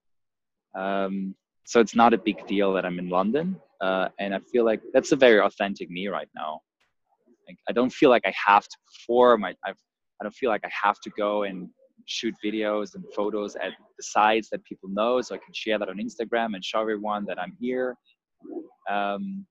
Um, 0.75 1.35
so 1.65 1.81
it's 1.81 1.95
not 1.95 2.15
a 2.15 2.19
big 2.19 2.47
deal 2.47 2.73
that 2.75 2.85
I'm 2.85 2.99
in 2.99 3.09
London, 3.09 3.57
uh, 3.81 4.09
and 4.19 4.35
I 4.35 4.41
feel 4.51 4.65
like 4.65 4.81
that's 4.93 5.13
a 5.13 5.17
very 5.17 5.41
authentic 5.41 5.91
me 5.91 6.09
right 6.09 6.29
now. 6.35 6.61
Like, 7.49 7.59
I 7.69 7.73
don't 7.73 7.93
feel 7.93 8.11
like 8.11 8.23
I 8.25 8.35
have 8.47 8.65
to 8.65 8.77
perform. 8.87 9.45
I 9.45 9.55
I've, 9.67 9.77
I 10.21 10.25
don't 10.25 10.35
feel 10.35 10.51
like 10.51 10.65
I 10.65 10.71
have 10.71 11.01
to 11.01 11.11
go 11.11 11.43
and 11.45 11.69
shoot 12.07 12.35
videos 12.45 12.95
and 12.95 13.05
photos 13.15 13.55
at 13.57 13.73
the 13.97 14.03
sites 14.03 14.49
that 14.51 14.65
people 14.65 14.89
know, 14.89 15.21
so 15.21 15.35
I 15.35 15.39
can 15.39 15.55
share 15.55 15.79
that 15.79 15.89
on 15.89 15.99
Instagram 15.99 16.55
and 16.55 16.65
show 16.65 16.81
everyone 16.81 17.25
that 17.27 17.39
I'm 17.39 17.57
here. 17.61 17.97
Um, 18.91 19.47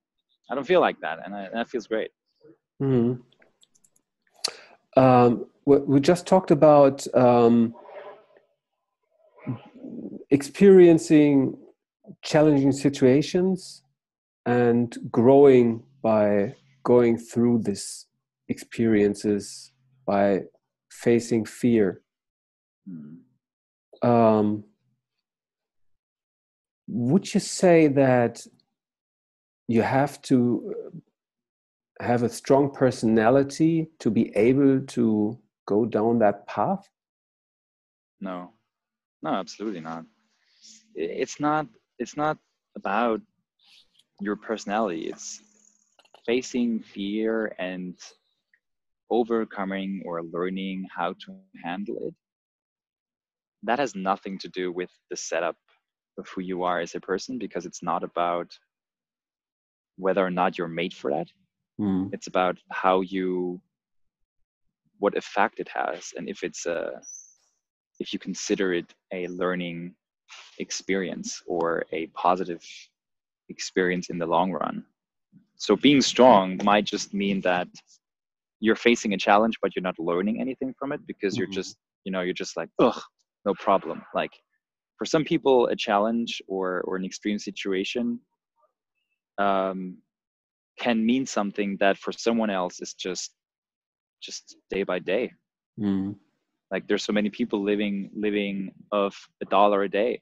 I 0.49 0.55
don't 0.55 0.65
feel 0.67 0.81
like 0.81 0.99
that, 1.01 1.19
and, 1.23 1.33
I, 1.33 1.43
and 1.43 1.55
that 1.55 1.69
feels 1.69 1.87
great. 1.87 2.11
hmm 2.79 3.13
Um, 4.97 5.45
we 5.65 5.99
just 6.01 6.27
talked 6.27 6.51
about 6.51 7.05
um, 7.15 7.73
experiencing 10.29 11.57
challenging 12.21 12.71
situations 12.71 13.83
and 14.45 14.97
growing 15.11 15.83
by 16.01 16.55
going 16.83 17.17
through 17.17 17.61
these 17.63 18.07
experiences 18.49 19.71
by 20.05 20.41
facing 20.89 21.45
fear. 21.45 22.01
Um, 24.01 24.63
would 26.87 27.33
you 27.33 27.39
say 27.39 27.87
that 27.87 28.45
you 29.67 29.81
have 29.81 30.21
to 30.23 30.73
have 32.01 32.23
a 32.23 32.29
strong 32.29 32.71
personality 32.71 33.89
to 33.99 34.09
be 34.09 34.35
able 34.35 34.81
to 34.81 35.39
go 35.65 35.85
down 35.85 36.19
that 36.19 36.47
path? 36.47 36.89
No. 38.19 38.51
No 39.21 39.31
absolutely 39.31 39.81
not. 39.81 40.05
It's 40.95 41.39
not 41.39 41.67
it's 42.01 42.17
not 42.17 42.37
about 42.75 43.21
your 44.19 44.35
personality. 44.35 45.03
It's 45.07 45.41
facing 46.25 46.79
fear 46.79 47.55
and 47.59 47.95
overcoming 49.09 50.01
or 50.05 50.23
learning 50.23 50.87
how 50.95 51.13
to 51.13 51.35
handle 51.63 51.97
it. 52.07 52.15
That 53.63 53.79
has 53.79 53.95
nothing 53.95 54.39
to 54.39 54.49
do 54.49 54.71
with 54.71 54.89
the 55.09 55.17
setup 55.17 55.57
of 56.17 56.27
who 56.29 56.41
you 56.41 56.63
are 56.63 56.79
as 56.79 56.95
a 56.95 56.99
person 56.99 57.37
because 57.37 57.65
it's 57.65 57.83
not 57.83 58.03
about 58.03 58.49
whether 59.97 60.25
or 60.25 60.31
not 60.31 60.57
you're 60.57 60.67
made 60.67 60.93
for 60.93 61.11
that. 61.11 61.27
Mm. 61.79 62.09
it's 62.13 62.27
about 62.27 62.57
how 62.69 63.01
you 63.01 63.59
what 64.99 65.17
effect 65.17 65.59
it 65.59 65.69
has 65.69 66.13
and 66.15 66.29
if 66.29 66.43
it's 66.43 66.65
a 66.67 67.01
if 67.99 68.13
you 68.13 68.19
consider 68.19 68.73
it 68.73 68.93
a 69.11 69.27
learning 69.29 69.95
experience 70.59 71.41
or 71.45 71.85
a 71.91 72.07
positive 72.07 72.63
experience 73.49 74.09
in 74.09 74.17
the 74.17 74.25
long 74.25 74.51
run. 74.51 74.85
So 75.55 75.75
being 75.75 76.01
strong 76.01 76.59
might 76.63 76.85
just 76.85 77.13
mean 77.13 77.41
that 77.41 77.67
you're 78.59 78.75
facing 78.75 79.13
a 79.13 79.17
challenge, 79.17 79.57
but 79.61 79.75
you're 79.75 79.83
not 79.83 79.99
learning 79.99 80.39
anything 80.39 80.73
from 80.77 80.91
it 80.91 81.01
because 81.05 81.37
you're 81.37 81.47
mm-hmm. 81.47 81.53
just, 81.53 81.77
you 82.03 82.11
know, 82.11 82.21
you're 82.21 82.33
just 82.33 82.57
like, 82.57 82.69
ugh, 82.79 83.01
no 83.45 83.53
problem. 83.55 84.01
Like 84.13 84.31
for 84.97 85.05
some 85.05 85.23
people, 85.23 85.67
a 85.67 85.75
challenge 85.75 86.41
or 86.47 86.81
or 86.81 86.95
an 86.95 87.05
extreme 87.05 87.39
situation 87.39 88.19
um, 89.37 89.97
can 90.79 91.05
mean 91.05 91.25
something 91.25 91.77
that 91.79 91.97
for 91.97 92.11
someone 92.11 92.49
else 92.49 92.81
is 92.81 92.93
just 92.93 93.31
just 94.21 94.55
day 94.69 94.83
by 94.83 94.99
day. 94.99 95.31
Mm 95.79 96.15
like 96.71 96.87
there's 96.87 97.03
so 97.03 97.13
many 97.13 97.29
people 97.29 97.61
living 97.61 98.09
living 98.15 98.71
of 98.91 99.15
a 99.41 99.45
dollar 99.45 99.83
a 99.83 99.89
day. 99.89 100.21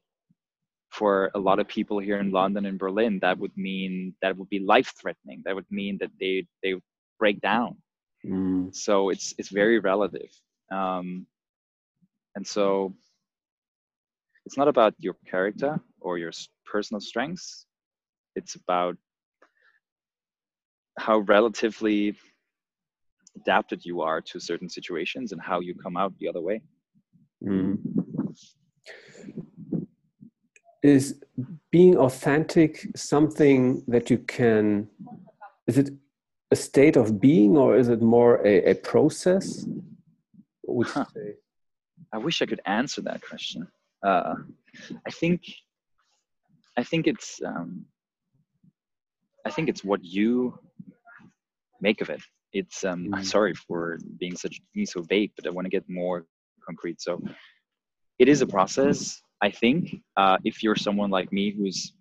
For 0.89 1.29
a 1.35 1.39
lot 1.39 1.59
of 1.59 1.67
people 1.67 1.99
here 1.99 2.19
in 2.19 2.31
london 2.31 2.65
and 2.65 2.79
berlin 2.79 3.19
that 3.21 3.37
would 3.37 3.55
mean 3.55 4.15
that 4.23 4.35
would 4.35 4.49
be 4.49 4.57
life 4.57 4.91
threatening 4.99 5.43
that 5.45 5.53
would 5.53 5.69
mean 5.69 5.99
that 6.01 6.09
they 6.19 6.47
they 6.63 6.73
break 7.19 7.39
down. 7.41 7.77
Mm. 8.25 8.75
so 8.75 9.09
it's 9.09 9.33
it's 9.37 9.49
very 9.49 9.79
relative. 9.79 10.31
Um, 10.71 11.27
and 12.35 12.45
so 12.45 12.93
it's 14.45 14.57
not 14.57 14.67
about 14.67 14.93
your 14.97 15.15
character 15.25 15.79
or 16.01 16.17
your 16.17 16.31
personal 16.65 17.01
strengths. 17.01 17.65
It's 18.35 18.55
about 18.55 18.97
how 20.97 21.19
relatively 21.19 22.15
adapted 23.36 23.86
you 23.86 24.01
are 24.01 24.21
to 24.21 24.39
certain 24.39 24.69
situations 24.69 25.31
and 25.31 25.41
how 25.41 25.59
you 25.59 25.74
come 25.75 25.98
out 25.98 26.13
the 26.19 26.27
other 26.27 26.41
way. 26.41 26.62
Mm. 27.43 27.77
Is 30.81 31.19
being 31.71 31.98
authentic 31.98 32.88
something 32.95 33.83
that 33.88 34.09
you 34.09 34.17
can, 34.19 34.88
is 35.67 35.77
it 35.77 35.91
a 36.51 36.55
state 36.55 36.95
of 36.95 37.19
being 37.19 37.57
or 37.57 37.77
is 37.77 37.89
it 37.89 38.01
more 38.01 38.45
a, 38.45 38.71
a 38.71 38.75
process? 38.75 39.65
Huh. 40.83 41.05
I 42.13 42.17
wish 42.17 42.41
I 42.41 42.45
could 42.45 42.62
answer 42.65 43.01
that 43.01 43.21
question. 43.21 43.67
Uh, 44.03 44.36
I 45.05 45.12
think, 45.12 45.43
I 46.77 46.83
think 46.83 47.07
it's, 47.07 47.39
um, 47.45 47.86
I 49.45 49.51
think 49.51 49.69
it's 49.69 49.83
what 49.83 50.03
you 50.03 50.57
make 51.81 52.01
of 52.01 52.09
it 52.09 52.21
it's 52.53 52.83
um 52.83 53.07
mm. 53.11 53.25
sorry 53.25 53.53
for 53.53 53.99
being 54.19 54.35
such 54.35 54.61
being 54.73 54.85
so 54.85 55.01
vague 55.01 55.31
but 55.35 55.45
i 55.47 55.49
want 55.49 55.65
to 55.65 55.69
get 55.69 55.83
more 55.89 56.25
concrete 56.65 56.99
so 57.01 57.21
it 58.19 58.27
is 58.27 58.41
a 58.41 58.47
process 58.47 59.21
I 59.41 59.51
think 59.51 59.95
uh, 60.17 60.37
if 60.43 60.61
you're 60.61 60.75
someone 60.75 61.09
like 61.09 61.31
me 61.31 61.51
who's 61.51 61.93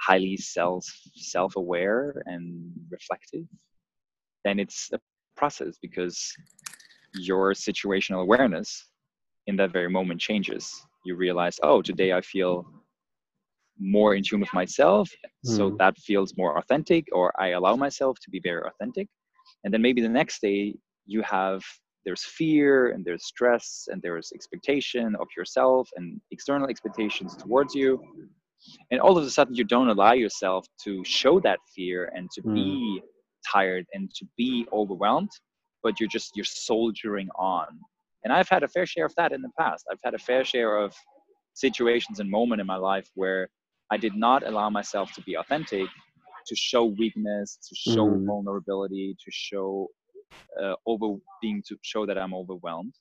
highly 0.00 0.36
self 0.36 0.84
self 1.14 1.56
aware 1.56 2.22
and 2.26 2.72
reflective, 2.90 3.44
then 4.44 4.58
it's 4.58 4.90
a 4.92 4.98
process 5.36 5.78
because 5.80 6.32
your 7.14 7.52
situational 7.52 8.22
awareness 8.22 8.86
in 9.46 9.56
that 9.56 9.72
very 9.72 9.88
moment 9.88 10.20
changes. 10.20 10.68
You 11.04 11.14
realize, 11.14 11.60
oh, 11.62 11.82
today 11.82 12.12
I 12.12 12.20
feel 12.20 12.66
more 13.78 14.14
in 14.14 14.24
tune 14.24 14.40
with 14.40 14.52
myself, 14.54 15.08
mm. 15.46 15.56
so 15.56 15.76
that 15.78 15.96
feels 15.98 16.36
more 16.36 16.58
authentic, 16.58 17.06
or 17.12 17.32
I 17.40 17.50
allow 17.50 17.76
myself 17.76 18.18
to 18.22 18.30
be 18.30 18.40
very 18.40 18.62
authentic. 18.66 19.08
And 19.64 19.72
then 19.72 19.82
maybe 19.82 20.00
the 20.00 20.08
next 20.08 20.40
day 20.40 20.74
you 21.06 21.22
have 21.22 21.62
there's 22.04 22.24
fear 22.24 22.90
and 22.90 23.04
there's 23.04 23.24
stress 23.24 23.88
and 23.88 24.00
there's 24.02 24.30
expectation 24.34 25.16
of 25.18 25.26
yourself 25.36 25.88
and 25.96 26.20
external 26.30 26.68
expectations 26.68 27.34
towards 27.34 27.74
you. 27.74 27.98
And 28.90 29.00
all 29.00 29.16
of 29.16 29.24
a 29.24 29.30
sudden 29.30 29.54
you 29.54 29.64
don't 29.64 29.88
allow 29.88 30.12
yourself 30.12 30.66
to 30.84 31.02
show 31.04 31.40
that 31.40 31.58
fear 31.74 32.12
and 32.14 32.30
to 32.32 32.42
mm. 32.42 32.54
be 32.54 33.02
tired 33.50 33.86
and 33.94 34.10
to 34.14 34.26
be 34.36 34.66
overwhelmed 34.72 35.30
but 35.84 36.00
you're 36.00 36.08
just 36.08 36.32
you're 36.34 36.44
soldiering 36.44 37.28
on. 37.38 37.66
And 38.24 38.32
i've 38.32 38.48
had 38.48 38.64
a 38.64 38.68
fair 38.68 38.86
share 38.86 39.04
of 39.04 39.14
that 39.16 39.30
in 39.32 39.42
the 39.42 39.50
past. 39.56 39.84
I've 39.92 40.00
had 40.02 40.14
a 40.14 40.18
fair 40.18 40.44
share 40.44 40.78
of 40.78 40.96
situations 41.52 42.18
and 42.18 42.28
moment 42.28 42.60
in 42.60 42.66
my 42.66 42.74
life 42.76 43.08
where 43.14 43.48
i 43.92 43.96
did 43.96 44.16
not 44.16 44.44
allow 44.44 44.68
myself 44.70 45.12
to 45.12 45.22
be 45.22 45.34
authentic 45.36 45.88
to 46.46 46.54
show 46.56 46.84
weakness 46.84 47.58
to 47.68 47.74
show 47.74 48.06
mm. 48.06 48.24
vulnerability 48.26 49.16
to 49.24 49.30
show 49.30 49.88
uh, 50.60 50.74
over 50.86 51.16
being 51.40 51.62
to 51.66 51.76
show 51.82 52.06
that 52.06 52.18
i'm 52.18 52.34
overwhelmed 52.34 52.94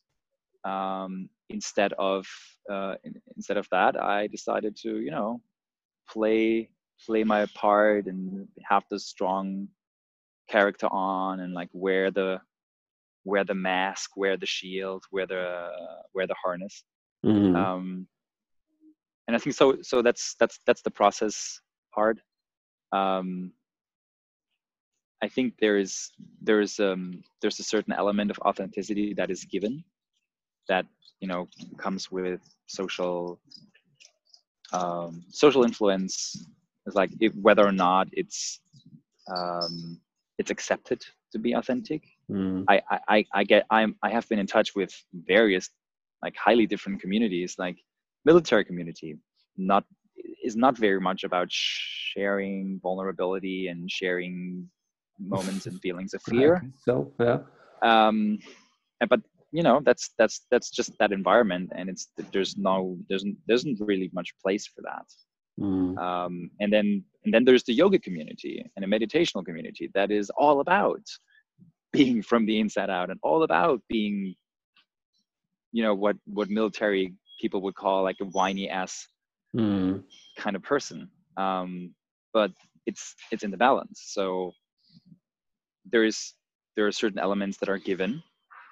um, 0.66 1.30
instead 1.50 1.92
of 1.94 2.26
uh, 2.72 2.96
in, 3.04 3.14
instead 3.36 3.58
of 3.58 3.68
that 3.72 4.02
i 4.02 4.28
decided 4.28 4.76
to 4.76 5.00
you 5.00 5.12
know 5.12 5.42
play 6.10 6.70
play 7.06 7.24
my 7.24 7.46
part 7.54 8.06
and 8.08 8.48
have 8.64 8.84
the 8.90 9.00
strong 9.00 9.68
character 10.50 10.88
on 10.88 11.40
and 11.40 11.54
like 11.54 11.70
wear 11.74 12.12
the 12.12 12.40
wear 13.26 13.44
the 13.44 13.54
mask 13.54 14.12
wear 14.18 14.38
the 14.38 14.46
shield 14.46 15.04
wear 15.12 15.26
the 15.26 15.70
wear 16.14 16.28
the 16.28 16.36
harness 16.44 16.84
mm. 17.26 17.56
um 17.56 18.06
and 19.28 19.36
i 19.36 19.40
think 19.40 19.56
so 19.56 19.78
so 19.82 20.02
that's 20.02 20.36
that's 20.40 20.60
that's 20.66 20.82
the 20.82 20.92
process 20.92 21.60
part 21.94 22.20
um 22.94 23.52
i 25.22 25.28
think 25.28 25.54
there 25.60 25.78
is 25.78 26.12
there 26.42 26.62
is 26.62 26.80
um 26.80 27.24
there's 27.42 27.60
a 27.60 27.64
certain 27.64 27.94
element 27.94 28.32
of 28.32 28.40
authenticity 28.40 29.14
that 29.14 29.30
is 29.30 29.44
given 29.46 29.84
that 30.70 30.86
you 31.20 31.28
know 31.28 31.48
comes 31.78 32.12
with 32.12 32.40
social 32.68 33.40
um, 34.74 35.24
social 35.30 35.64
influence 35.64 36.48
is 36.88 36.96
like 36.96 37.12
if, 37.20 37.34
whether 37.36 37.66
or 37.66 37.72
not 37.72 38.08
it's 38.12 38.60
um, 39.34 40.00
it's 40.38 40.52
accepted 40.52 41.02
to 41.32 41.40
be 41.40 41.54
authentic. 41.54 42.02
Mm. 42.30 42.66
I, 42.68 42.82
I 43.08 43.26
I 43.34 43.44
get 43.44 43.66
I'm 43.70 43.96
I 44.04 44.10
have 44.10 44.28
been 44.30 44.40
in 44.40 44.48
touch 44.48 44.76
with 44.76 44.92
various 45.14 45.70
like 46.24 46.36
highly 46.36 46.66
different 46.66 47.00
communities, 47.02 47.56
like 47.58 47.78
military 48.26 48.66
community, 48.66 49.18
not 49.58 49.86
is 50.44 50.56
not 50.56 50.78
very 50.78 51.00
much 51.00 51.24
about 51.24 51.48
sharing 51.50 52.80
vulnerability 52.82 53.68
and 53.68 53.90
sharing 53.90 54.70
moments 55.20 55.66
and 55.66 55.80
feelings 55.86 56.14
of 56.14 56.22
fear. 56.24 56.64
So 56.86 57.12
yeah. 57.20 57.40
Um, 57.82 58.40
but 59.10 59.20
you 59.54 59.62
know 59.62 59.80
that's 59.86 60.10
that's 60.18 60.46
that's 60.50 60.70
just 60.72 60.92
that 61.00 61.12
environment 61.12 61.72
and 61.76 61.88
it's 61.88 62.10
there's 62.34 62.58
no 62.58 62.98
there's 63.08 63.24
there 63.46 63.56
isn't 63.56 63.80
really 63.80 64.10
much 64.12 64.34
place 64.44 64.66
for 64.66 64.82
that 64.82 65.06
mm. 65.64 65.98
um, 65.98 66.50
and 66.60 66.74
then 66.74 67.04
and 67.24 67.34
then 67.34 67.46
there's 67.46 67.64
the 67.64 67.74
yoga 67.74 68.00
community 68.00 68.66
and 68.76 68.84
a 68.84 68.88
meditational 68.88 69.46
community 69.46 69.90
that 69.94 70.12
is 70.12 70.32
all 70.32 70.60
about 70.60 71.04
being 71.94 72.22
from 72.22 72.46
the 72.48 72.60
inside 72.60 72.90
out 72.90 73.12
and 73.12 73.20
all 73.22 73.44
about 73.44 73.80
being 73.88 74.34
you 75.72 75.84
know 75.84 75.94
what 75.94 76.16
what 76.26 76.50
military 76.50 77.14
people 77.40 77.62
would 77.62 77.76
call 77.76 78.04
like 78.04 78.18
a 78.22 78.26
whiny 78.26 78.68
ass 78.70 79.08
mm. 79.56 80.04
kind 80.38 80.56
of 80.56 80.64
person 80.64 81.10
um, 81.38 81.94
but 82.34 82.52
it's 82.86 83.16
it's 83.32 83.44
in 83.44 83.52
the 83.52 83.58
balance 83.58 84.04
so 84.08 84.52
there 85.92 86.04
is 86.04 86.34
there 86.76 86.88
are 86.88 86.92
certain 86.92 87.20
elements 87.20 87.58
that 87.58 87.70
are 87.70 87.78
given 87.78 88.22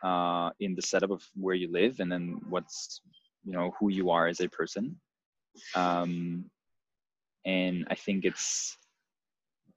uh, 0.03 0.49
in 0.59 0.73
the 0.75 0.81
setup 0.81 1.11
of 1.11 1.23
where 1.35 1.55
you 1.55 1.71
live 1.71 1.99
and 1.99 2.11
then 2.11 2.39
what's 2.49 3.01
you 3.43 3.53
know 3.53 3.73
who 3.79 3.89
you 3.89 4.09
are 4.09 4.27
as 4.27 4.39
a 4.39 4.49
person 4.49 4.95
um, 5.75 6.45
and 7.45 7.85
i 7.89 7.95
think 7.95 8.25
it's 8.25 8.77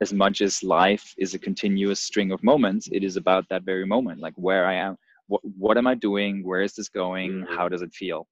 as 0.00 0.12
much 0.12 0.40
as 0.40 0.62
life 0.62 1.14
is 1.18 1.34
a 1.34 1.38
continuous 1.38 2.00
string 2.00 2.32
of 2.32 2.42
moments 2.42 2.88
it 2.92 3.04
is 3.04 3.16
about 3.16 3.48
that 3.48 3.62
very 3.62 3.86
moment 3.86 4.20
like 4.20 4.34
where 4.36 4.66
i 4.66 4.74
am 4.74 4.96
what, 5.28 5.40
what 5.56 5.78
am 5.78 5.86
i 5.86 5.94
doing 5.94 6.44
where 6.44 6.62
is 6.62 6.74
this 6.74 6.88
going 6.88 7.30
mm-hmm. 7.30 7.54
how 7.54 7.68
does 7.68 7.82
it 7.82 7.92
feel 7.92 8.26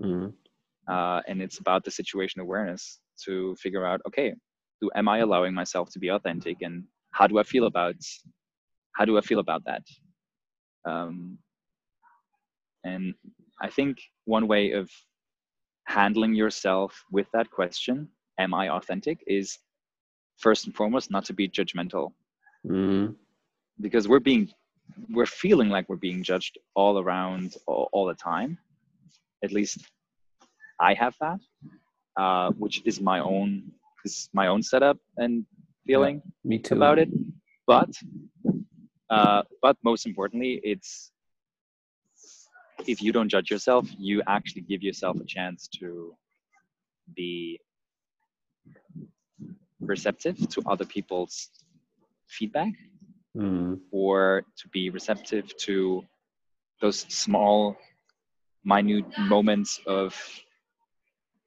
mm-hmm. 0.00 0.28
Uh, 0.88 1.20
and 1.28 1.42
it's 1.42 1.58
about 1.58 1.84
the 1.84 1.90
situation 1.90 2.40
awareness 2.40 3.00
to 3.24 3.54
figure 3.56 3.84
out 3.84 4.00
okay 4.06 4.32
do 4.80 4.90
am 4.94 5.08
i 5.08 5.18
allowing 5.18 5.54
myself 5.54 5.90
to 5.90 5.98
be 5.98 6.08
authentic 6.08 6.58
and 6.62 6.84
how 7.10 7.26
do 7.26 7.38
i 7.38 7.42
feel 7.42 7.66
about 7.66 7.96
how 8.96 9.04
do 9.04 9.18
i 9.18 9.20
feel 9.20 9.38
about 9.40 9.62
that 9.64 9.82
um, 10.84 11.38
and 12.84 13.14
I 13.60 13.68
think 13.68 13.98
one 14.24 14.46
way 14.46 14.72
of 14.72 14.90
handling 15.84 16.34
yourself 16.34 17.04
with 17.10 17.26
that 17.32 17.50
question, 17.50 18.08
am 18.38 18.54
I 18.54 18.68
authentic, 18.68 19.22
is 19.26 19.58
first 20.36 20.66
and 20.66 20.74
foremost 20.74 21.10
not 21.10 21.24
to 21.26 21.32
be 21.32 21.48
judgmental. 21.48 22.12
Mm-hmm. 22.66 23.12
Because 23.80 24.08
we're 24.08 24.20
being, 24.20 24.50
we're 25.10 25.26
feeling 25.26 25.68
like 25.68 25.88
we're 25.88 25.96
being 25.96 26.22
judged 26.22 26.58
all 26.74 26.98
around 26.98 27.56
all, 27.66 27.88
all 27.92 28.06
the 28.06 28.14
time. 28.14 28.58
At 29.44 29.52
least 29.52 29.78
I 30.80 30.94
have 30.94 31.14
that, 31.20 31.40
uh, 32.16 32.50
which 32.52 32.82
is 32.84 33.00
my 33.00 33.20
own, 33.20 33.72
is 34.04 34.28
my 34.32 34.46
own 34.46 34.62
setup 34.62 34.98
and 35.16 35.44
feeling 35.86 36.22
yeah, 36.24 36.48
me 36.48 36.58
too. 36.58 36.74
about 36.74 36.98
it. 36.98 37.08
But 37.66 37.90
uh, 39.10 39.42
but 39.62 39.76
most 39.82 40.06
importantly, 40.06 40.60
it's 40.62 41.10
if 42.86 43.02
you 43.02 43.12
don't 43.12 43.28
judge 43.28 43.50
yourself, 43.50 43.88
you 43.98 44.22
actually 44.26 44.62
give 44.62 44.82
yourself 44.82 45.16
a 45.20 45.24
chance 45.24 45.68
to 45.80 46.14
be 47.14 47.60
receptive 49.80 50.36
to 50.48 50.62
other 50.66 50.84
people's 50.84 51.48
feedback 52.28 52.72
mm. 53.36 53.78
or 53.90 54.44
to 54.56 54.68
be 54.68 54.90
receptive 54.90 55.56
to 55.56 56.04
those 56.80 57.00
small 57.08 57.76
minute 58.64 59.06
moments 59.18 59.80
of 59.86 60.14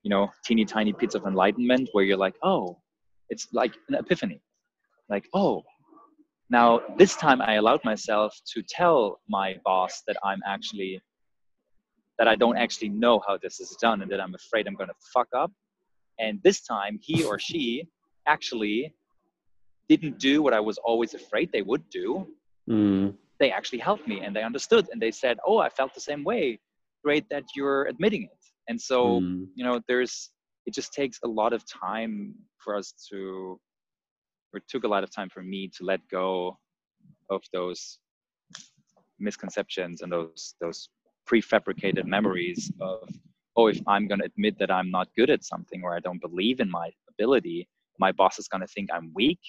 you 0.03 0.09
know 0.09 0.29
teeny 0.43 0.65
tiny 0.65 0.91
bits 0.93 1.15
of 1.15 1.25
enlightenment 1.25 1.89
where 1.91 2.03
you're 2.03 2.17
like 2.17 2.35
oh 2.43 2.77
it's 3.29 3.47
like 3.53 3.73
an 3.89 3.95
epiphany 3.95 4.41
like 5.09 5.27
oh 5.33 5.63
now, 6.51 6.81
this 6.97 7.15
time 7.15 7.41
I 7.41 7.53
allowed 7.53 7.79
myself 7.85 8.37
to 8.53 8.61
tell 8.61 9.21
my 9.29 9.55
boss 9.63 10.03
that 10.05 10.17
I'm 10.21 10.41
actually, 10.45 11.01
that 12.19 12.27
I 12.27 12.35
don't 12.35 12.57
actually 12.57 12.89
know 12.89 13.21
how 13.25 13.37
this 13.37 13.61
is 13.61 13.69
done 13.81 14.01
and 14.01 14.11
that 14.11 14.19
I'm 14.19 14.35
afraid 14.35 14.67
I'm 14.67 14.75
going 14.75 14.89
to 14.89 15.01
fuck 15.13 15.29
up. 15.33 15.49
And 16.19 16.41
this 16.43 16.61
time 16.61 16.99
he 17.01 17.23
or 17.23 17.39
she 17.39 17.87
actually 18.27 18.93
didn't 19.87 20.19
do 20.19 20.41
what 20.41 20.53
I 20.53 20.59
was 20.59 20.77
always 20.77 21.13
afraid 21.13 21.53
they 21.53 21.61
would 21.61 21.89
do. 21.89 22.27
Mm. 22.69 23.15
They 23.39 23.49
actually 23.49 23.79
helped 23.79 24.05
me 24.05 24.19
and 24.19 24.35
they 24.35 24.43
understood 24.43 24.89
and 24.91 25.01
they 25.01 25.11
said, 25.11 25.37
Oh, 25.47 25.59
I 25.59 25.69
felt 25.69 25.93
the 25.93 26.01
same 26.01 26.25
way. 26.25 26.59
Great 27.01 27.29
that 27.29 27.45
you're 27.55 27.85
admitting 27.85 28.23
it. 28.23 28.40
And 28.71 28.79
so, 28.79 29.19
mm. 29.19 29.45
you 29.53 29.65
know, 29.65 29.81
there's, 29.89 30.31
it 30.65 30.73
just 30.73 30.93
takes 30.93 31.19
a 31.25 31.27
lot 31.27 31.51
of 31.51 31.61
time 31.67 32.33
for 32.57 32.75
us 32.75 32.93
to 33.09 33.59
it 34.53 34.63
took 34.67 34.83
a 34.83 34.87
lot 34.87 35.03
of 35.03 35.11
time 35.11 35.29
for 35.29 35.43
me 35.43 35.69
to 35.77 35.83
let 35.83 35.99
go 36.09 36.57
of 37.29 37.41
those 37.53 37.99
misconceptions 39.19 40.01
and 40.01 40.11
those 40.11 40.55
those 40.59 40.89
prefabricated 41.29 42.05
memories 42.05 42.71
of 42.81 43.07
oh 43.55 43.67
if 43.67 43.79
i'm 43.87 44.07
going 44.07 44.19
to 44.19 44.25
admit 44.25 44.57
that 44.59 44.71
i'm 44.71 44.89
not 44.89 45.07
good 45.15 45.29
at 45.29 45.43
something 45.43 45.81
or 45.83 45.95
i 45.95 45.99
don't 45.99 46.21
believe 46.21 46.59
in 46.59 46.69
my 46.69 46.89
ability 47.09 47.67
my 47.99 48.11
boss 48.11 48.39
is 48.39 48.47
going 48.47 48.61
to 48.61 48.67
think 48.67 48.89
i'm 48.91 49.11
weak 49.13 49.39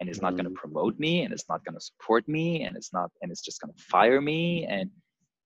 and 0.00 0.08
is 0.08 0.22
not 0.22 0.34
mm-hmm. 0.34 0.42
going 0.42 0.54
to 0.54 0.60
promote 0.60 0.98
me 0.98 1.22
and 1.22 1.32
it's 1.32 1.48
not 1.48 1.64
going 1.64 1.74
to 1.74 1.80
support 1.80 2.26
me 2.28 2.62
and 2.62 2.76
it's 2.76 2.92
not 2.92 3.10
and 3.20 3.32
it's 3.32 3.42
just 3.42 3.60
going 3.60 3.72
to 3.74 3.82
fire 3.82 4.20
me 4.20 4.64
and 4.66 4.90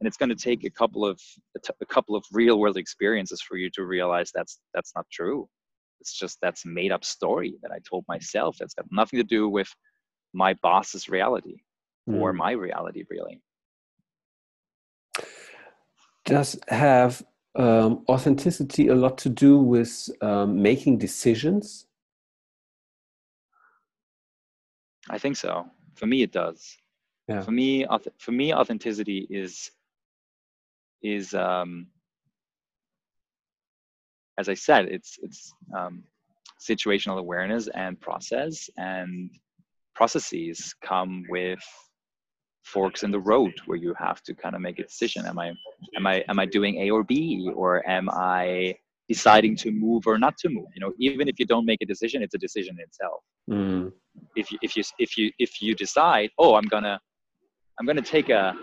and 0.01 0.07
it's 0.07 0.17
going 0.17 0.31
to 0.31 0.35
take 0.35 0.65
a 0.65 0.71
couple 0.71 1.05
of 1.05 1.21
a 1.81 1.87
couple 1.87 2.17
of 2.17 2.25
real 2.33 2.59
world 2.59 2.77
experiences 2.77 3.41
for 3.41 3.57
you 3.57 3.71
to 3.71 3.85
realize 3.85 4.31
that's 4.35 4.61
that's 4.75 4.93
not 4.97 5.07
true 5.13 5.49
it's 6.01 6.13
just 6.13 6.39
that's 6.41 6.65
made 6.65 6.93
up 6.93 7.05
story 7.05 7.55
that 7.63 7.71
I 7.71 7.79
told 7.89 8.05
myself. 8.09 8.57
That's 8.59 8.75
got 8.75 8.87
nothing 8.91 9.19
to 9.19 9.25
do 9.25 9.49
with 9.49 9.69
my 10.33 10.55
boss's 10.55 11.09
reality 11.09 11.59
mm. 12.09 12.21
or 12.21 12.33
my 12.33 12.53
reality, 12.53 13.05
really. 13.11 13.41
Does 16.25 16.59
have 16.69 17.23
um, 17.55 18.05
authenticity 18.09 18.89
a 18.89 18.95
lot 18.95 19.19
to 19.19 19.29
do 19.29 19.59
with 19.59 20.09
um, 20.23 20.63
making 20.63 20.99
decisions? 20.99 21.87
I 25.09 25.19
think 25.19 25.37
so. 25.37 25.67
For 25.95 26.07
me, 26.07 26.23
it 26.23 26.33
does. 26.33 26.77
Yeah. 27.29 27.43
For 27.43 27.51
me, 27.51 27.87
for 28.19 28.33
me, 28.33 28.55
authenticity 28.55 29.27
is 29.31 29.71
is 31.03 31.35
um, 31.35 31.87
as 34.39 34.49
I 34.49 34.55
said, 34.55 34.87
it's 34.87 35.19
it's 35.23 35.53
um, 35.77 36.03
situational 36.61 37.19
awareness 37.19 37.69
and 37.75 38.01
process, 38.01 38.69
and 38.77 39.31
processes 39.95 40.75
come 40.83 41.25
with 41.29 41.61
forks 42.63 43.03
in 43.03 43.11
the 43.11 43.19
road 43.19 43.53
where 43.67 43.79
you 43.79 43.95
have 43.99 44.23
to 44.23 44.35
kind 44.35 44.55
of 44.55 44.61
make 44.61 44.79
a 44.79 44.83
decision. 44.83 45.27
Am 45.27 45.39
i 45.39 45.49
am 45.97 46.07
i 46.07 46.25
am 46.29 46.39
i 46.39 46.47
doing 46.47 46.75
a 46.83 46.91
or 46.91 47.03
b 47.05 47.51
or 47.55 47.87
am 47.89 48.09
i 48.11 48.75
deciding 49.09 49.57
to 49.57 49.71
move 49.73 50.07
or 50.07 50.19
not 50.19 50.37
to 50.39 50.49
move? 50.49 50.69
You 50.75 50.81
know 50.83 50.93
even 50.99 51.29
if 51.29 51.39
you 51.39 51.47
don't 51.47 51.67
make 51.67 51.83
a 51.83 51.87
decision 51.87 52.23
it's 52.23 52.35
a 52.35 52.39
decision 52.39 52.77
itself. 52.79 53.21
Mm. 53.51 53.93
if 54.37 54.53
you 54.53 54.59
if 54.63 54.77
you 54.77 54.83
if 54.99 55.17
you 55.19 55.33
if 55.39 55.63
you 55.63 55.75
decide 55.75 56.29
oh 56.39 56.55
i'm 56.55 56.69
gonna 56.75 57.01
i'm 57.77 57.87
gonna 57.87 58.03
take 58.17 58.29
a 58.29 58.55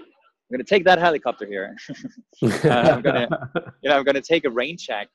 i'm 0.50 0.56
gonna 0.56 0.64
take 0.64 0.84
that 0.84 1.00
helicopter 1.00 1.46
here 1.46 1.76
uh, 2.44 2.70
i'm 2.70 3.02
gonna 3.02 3.28
you 3.82 3.90
know 3.90 3.98
i'm 3.98 4.04
gonna 4.04 4.22
take 4.22 4.46
a 4.46 4.50
rain 4.50 4.78
check 4.78 5.08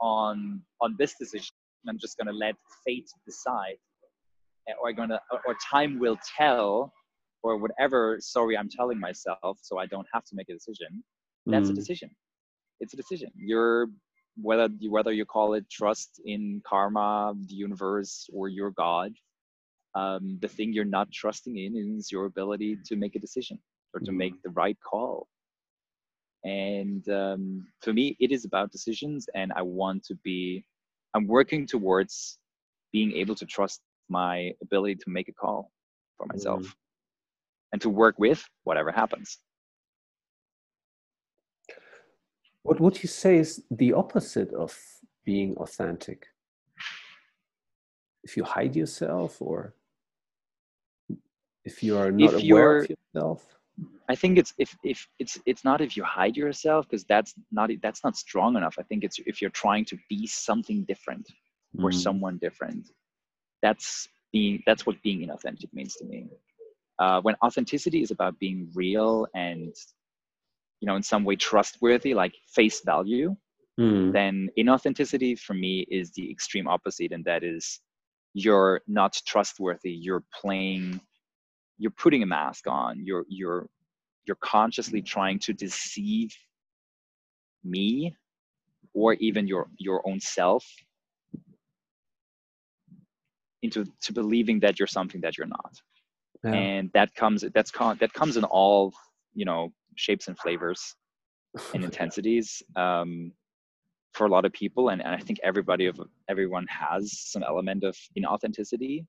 on 0.00 0.60
on 0.80 0.94
this 0.98 1.14
decision 1.18 1.54
i'm 1.88 1.98
just 1.98 2.16
gonna 2.18 2.32
let 2.32 2.54
fate 2.84 3.08
decide 3.26 3.76
or 4.80 4.88
i'm 4.88 4.94
gonna 4.94 5.20
or 5.46 5.56
time 5.70 5.98
will 5.98 6.18
tell 6.36 6.92
or 7.42 7.56
whatever 7.56 8.18
story 8.20 8.56
I'm 8.56 8.68
telling 8.68 8.98
myself 8.98 9.58
so 9.62 9.78
I 9.78 9.86
don't 9.86 10.06
have 10.12 10.24
to 10.24 10.34
make 10.34 10.48
a 10.48 10.54
decision, 10.54 11.02
that's 11.46 11.68
mm. 11.68 11.72
a 11.72 11.74
decision. 11.74 12.10
It's 12.80 12.94
a 12.94 12.96
decision. 12.96 13.30
You're 13.36 13.88
whether 14.40 14.68
you, 14.78 14.90
whether 14.90 15.12
you 15.12 15.26
call 15.26 15.54
it 15.54 15.68
trust 15.70 16.20
in 16.24 16.62
karma, 16.66 17.34
the 17.48 17.54
universe, 17.54 18.30
or 18.32 18.48
your 18.48 18.70
God, 18.70 19.12
um, 19.94 20.38
the 20.40 20.48
thing 20.48 20.72
you're 20.72 20.86
not 20.86 21.12
trusting 21.12 21.58
in 21.58 21.76
is 21.98 22.10
your 22.10 22.24
ability 22.24 22.78
to 22.86 22.96
make 22.96 23.14
a 23.14 23.18
decision 23.18 23.58
or 23.94 24.00
to 24.00 24.12
make 24.12 24.34
mm. 24.34 24.42
the 24.44 24.50
right 24.50 24.76
call. 24.80 25.28
And 26.44 27.08
um, 27.08 27.66
for 27.80 27.92
me, 27.92 28.16
it 28.18 28.32
is 28.32 28.44
about 28.44 28.72
decisions, 28.72 29.28
and 29.34 29.52
I 29.54 29.62
want 29.62 30.04
to 30.04 30.14
be. 30.24 30.64
I'm 31.14 31.26
working 31.26 31.66
towards 31.66 32.38
being 32.90 33.12
able 33.12 33.34
to 33.34 33.46
trust 33.46 33.80
my 34.08 34.52
ability 34.62 34.96
to 34.96 35.10
make 35.10 35.28
a 35.28 35.32
call 35.32 35.70
for 36.16 36.26
myself. 36.26 36.62
Mm 36.62 36.72
and 37.72 37.80
to 37.80 37.88
work 37.88 38.18
with 38.18 38.48
whatever 38.64 38.92
happens. 38.92 39.38
What 42.62 42.78
would 42.78 43.02
you 43.02 43.08
say 43.08 43.38
is 43.38 43.62
the 43.70 43.94
opposite 43.94 44.52
of 44.52 44.78
being 45.24 45.56
authentic? 45.56 46.26
If 48.22 48.36
you 48.36 48.44
hide 48.44 48.76
yourself 48.76 49.42
or 49.42 49.74
if 51.64 51.82
you 51.82 51.96
are 51.98 52.12
not 52.12 52.34
if 52.34 52.44
aware 52.44 52.78
of 52.78 52.90
yourself? 52.90 53.44
I 54.08 54.14
think 54.14 54.38
it's 54.38 54.52
if 54.58 54.76
if 54.84 55.06
it's 55.18 55.38
it's 55.46 55.64
not 55.64 55.80
if 55.80 55.96
you 55.96 56.04
hide 56.04 56.36
yourself 56.36 56.86
because 56.88 57.04
that's 57.04 57.34
not 57.50 57.70
that's 57.82 58.04
not 58.04 58.16
strong 58.16 58.56
enough. 58.56 58.76
I 58.78 58.82
think 58.82 59.04
it's 59.04 59.18
if 59.26 59.40
you're 59.40 59.50
trying 59.50 59.84
to 59.86 59.98
be 60.08 60.26
something 60.26 60.84
different 60.84 61.26
or 61.78 61.90
mm. 61.90 61.94
someone 61.94 62.38
different. 62.38 62.88
That's 63.62 64.08
being 64.32 64.62
that's 64.66 64.86
what 64.86 65.00
being 65.02 65.20
inauthentic 65.26 65.72
means 65.72 65.94
to 65.96 66.04
me 66.04 66.28
uh, 66.98 67.20
when 67.20 67.34
authenticity 67.44 68.02
is 68.02 68.10
about 68.10 68.38
being 68.38 68.70
real 68.74 69.26
and 69.34 69.74
you 70.80 70.86
know 70.86 70.96
in 70.96 71.02
some 71.02 71.24
way 71.24 71.36
trustworthy 71.36 72.14
like 72.14 72.34
face 72.46 72.80
value 72.84 73.36
mm. 73.78 74.12
then 74.12 74.48
inauthenticity 74.58 75.38
for 75.38 75.54
me 75.54 75.86
is 75.90 76.10
the 76.12 76.30
extreme 76.30 76.66
opposite 76.66 77.12
and 77.12 77.24
that 77.24 77.44
is 77.44 77.80
you're 78.34 78.80
not 78.86 79.12
trustworthy 79.26 79.90
you're 79.90 80.24
playing 80.40 81.00
you're 81.82 81.98
putting 82.04 82.22
a 82.22 82.26
mask 82.26 82.66
on 82.68 83.04
you're 83.04 83.24
you're 83.28 83.66
you're 84.26 84.42
consciously 84.56 85.02
trying 85.02 85.38
to 85.38 85.52
deceive 85.52 86.30
me 87.64 88.14
or 88.94 89.14
even 89.14 89.46
your 89.46 89.66
your 89.78 90.06
own 90.08 90.20
self 90.20 90.64
into 93.62 93.84
to 94.00 94.12
believing 94.12 94.60
that 94.60 94.78
you're 94.78 94.86
something 94.98 95.20
that 95.20 95.38
you're 95.38 95.46
not. 95.46 95.74
Yeah. 96.44 96.54
and 96.54 96.90
that 96.92 97.14
comes 97.14 97.44
that's 97.54 97.70
con- 97.70 97.98
that 98.00 98.12
comes 98.12 98.36
in 98.36 98.42
all 98.44 98.92
you 99.32 99.44
know 99.44 99.72
shapes 99.94 100.26
and 100.26 100.36
flavors 100.36 100.96
and 101.74 101.84
intensities 101.84 102.62
um, 102.74 103.32
for 104.12 104.26
a 104.26 104.28
lot 104.28 104.44
of 104.44 104.52
people. 104.52 104.88
And, 104.88 105.00
and 105.00 105.14
i 105.14 105.18
think 105.18 105.38
everybody 105.44 105.86
of 105.86 106.00
everyone 106.28 106.66
has 106.68 107.02
some 107.32 107.42
element 107.42 107.84
of 107.84 107.96
inauthenticity. 108.18 109.06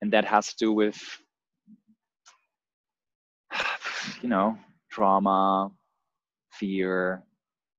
And 0.00 0.12
that 0.12 0.24
has 0.24 0.48
to 0.48 0.54
do 0.58 0.72
with 0.72 0.98
you 4.22 4.28
know 4.28 4.56
trauma 4.90 5.70
fear 6.52 7.22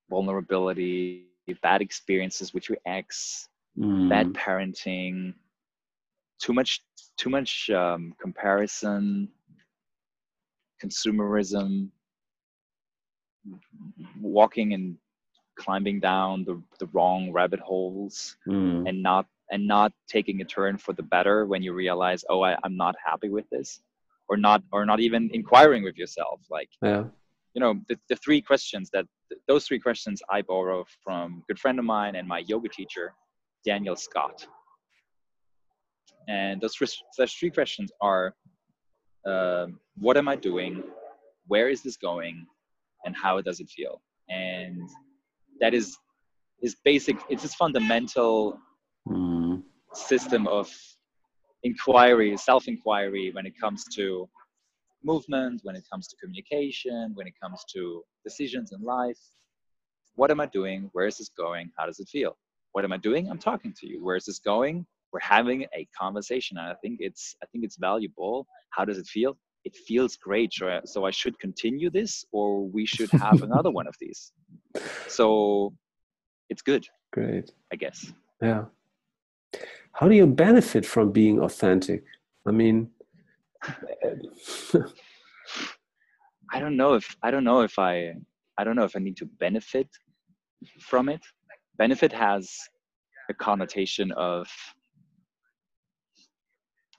vulnerability 0.10 1.26
bad 1.62 1.82
experiences 1.82 2.54
with 2.54 2.68
your 2.70 2.78
ex 2.86 3.48
mm. 3.78 4.10
bad 4.10 4.34
parenting 4.34 5.34
too 6.40 6.54
much 6.54 6.82
too 7.18 7.30
much 7.30 7.70
um, 7.70 8.14
comparison, 8.20 9.30
consumerism, 10.84 11.90
walking 14.20 14.74
and 14.74 14.98
climbing 15.58 16.00
down 16.00 16.44
the, 16.44 16.62
the 16.80 16.88
wrong 16.88 17.32
rabbit 17.32 17.60
holes 17.60 18.36
mm. 18.48 18.88
and 18.88 19.02
not 19.02 19.26
and 19.52 19.66
not 19.66 19.94
taking 20.08 20.42
a 20.42 20.46
turn 20.46 20.78
for 20.78 20.94
the 20.94 21.04
better 21.04 21.46
when 21.46 21.64
you 21.64 21.72
realize 21.72 22.26
oh 22.30 22.42
I, 22.42 22.58
i'm 22.64 22.76
not 22.76 22.96
happy 23.06 23.30
with 23.30 23.48
this 23.52 23.80
or 24.30 24.38
not 24.38 24.64
or 24.72 24.86
not 24.86 25.00
even 25.00 25.30
inquiring 25.34 25.84
with 25.84 25.98
yourself 25.98 26.42
like 26.50 26.70
yeah. 26.82 27.04
you 27.54 27.62
know 27.62 27.76
the, 27.88 27.98
the 28.10 28.16
three 28.18 28.42
questions 28.42 28.90
that 28.94 29.06
those 29.48 29.66
three 29.66 29.80
questions 29.80 30.22
i 30.30 30.42
borrow 30.42 30.86
from 31.04 31.44
a 31.44 31.46
good 31.48 31.60
friend 31.60 31.80
of 31.80 31.86
mine 31.86 32.16
and 32.16 32.28
my 32.28 32.40
yoga 32.48 32.70
teacher 32.70 33.14
daniel 33.66 33.96
scott 33.96 34.48
and 36.28 36.62
those 36.62 36.76
three 37.34 37.52
questions 37.52 37.92
are 38.02 38.36
uh, 39.26 39.68
what 39.98 40.18
am 40.18 40.28
I 40.28 40.36
doing? 40.36 40.84
Where 41.48 41.70
is 41.70 41.82
this 41.82 41.98
going? 41.98 42.46
And 43.06 43.16
how 43.16 43.42
does 43.42 43.60
it 43.60 43.70
feel? 43.70 44.02
And 44.30 44.90
that 45.60 45.74
is 45.74 45.98
is 46.62 46.76
basic, 46.84 47.18
it's 47.30 47.44
this 47.44 47.54
fundamental 47.54 48.58
mm. 49.08 49.62
system 49.94 50.48
of 50.48 50.72
inquiry, 51.66 52.38
self 52.38 52.68
inquiry 52.68 53.32
when 53.34 53.46
it 53.46 53.54
comes 53.60 53.84
to 53.96 54.30
movement, 55.04 55.62
when 55.64 55.76
it 55.76 55.86
comes 55.92 56.08
to 56.08 56.16
communication, 56.22 57.12
when 57.16 57.28
it 57.28 57.34
comes 57.42 57.64
to 57.74 58.02
decisions 58.24 58.72
in 58.72 58.82
life. 58.82 59.20
What 60.16 60.32
am 60.32 60.40
I 60.40 60.46
doing? 60.46 60.90
Where 60.94 61.08
is 61.08 61.18
this 61.18 61.32
going? 61.38 61.72
How 61.78 61.86
does 61.86 62.00
it 62.00 62.08
feel? 62.08 62.38
What 62.72 62.86
am 62.86 62.94
I 62.94 62.98
doing? 62.98 63.30
I'm 63.30 63.38
talking 63.38 63.74
to 63.80 63.88
you. 63.88 64.04
Where 64.04 64.16
is 64.16 64.26
this 64.26 64.40
going? 64.40 64.86
we're 65.16 65.20
having 65.22 65.66
a 65.74 65.88
conversation 65.98 66.58
and 66.58 66.68
i 66.68 66.76
think 66.82 66.98
it's 67.00 67.38
i 67.42 67.46
think 67.50 67.64
it's 67.64 67.78
valuable 67.78 68.46
how 68.72 68.84
does 68.84 68.98
it 68.98 69.08
feel 69.08 69.38
it 69.64 69.76
feels 69.88 70.18
great 70.18 70.52
so 70.54 70.68
I, 70.68 70.82
so 70.84 71.06
I 71.06 71.12
should 71.20 71.40
continue 71.40 71.90
this 71.90 72.26
or 72.34 72.48
we 72.78 72.86
should 72.86 73.10
have 73.12 73.42
another 73.50 73.72
one 73.72 73.88
of 73.88 73.96
these 74.02 74.34
so 75.08 75.74
it's 76.50 76.62
good 76.62 76.86
great 77.14 77.50
i 77.72 77.78
guess 77.78 78.12
yeah 78.42 78.66
how 79.96 80.08
do 80.08 80.16
you 80.16 80.28
benefit 80.28 80.86
from 80.86 81.12
being 81.12 81.40
authentic? 81.40 82.04
I 82.48 82.52
mean 82.52 82.90
i 86.54 86.60
don't 86.60 86.78
know 86.78 86.94
if 86.94 87.16
i 87.24 87.32
don't 87.32 87.44
know 87.44 87.62
if 87.62 87.80
i 87.80 88.14
i 88.60 88.64
don't 88.64 88.76
know 88.76 88.84
if 88.84 88.96
i 88.96 89.00
need 89.00 89.18
to 89.18 89.26
benefit 89.40 89.88
from 90.80 91.10
it. 91.10 91.22
Benefit 91.78 92.14
has 92.14 92.52
a 93.30 93.34
connotation 93.34 94.12
of 94.12 94.48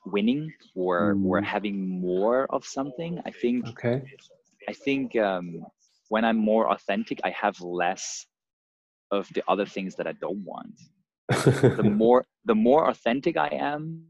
winning 0.04 0.52
or 0.74 1.14
mm. 1.14 1.24
or 1.24 1.40
having 1.40 1.88
more 2.00 2.46
of 2.50 2.64
something. 2.64 3.20
I 3.24 3.30
think 3.30 3.68
okay. 3.68 4.02
I 4.68 4.72
think 4.72 5.16
um, 5.16 5.64
when 6.08 6.24
i'm 6.24 6.36
more 6.36 6.70
authentic 6.72 7.20
i 7.24 7.30
have 7.30 7.60
less 7.60 8.26
of 9.10 9.28
the 9.34 9.42
other 9.48 9.66
things 9.66 9.94
that 9.96 10.06
i 10.06 10.12
don't 10.12 10.42
want 10.44 10.74
the 11.28 11.92
more 11.94 12.24
the 12.44 12.54
more 12.54 12.88
authentic 12.88 13.36
i 13.36 13.48
am 13.48 14.04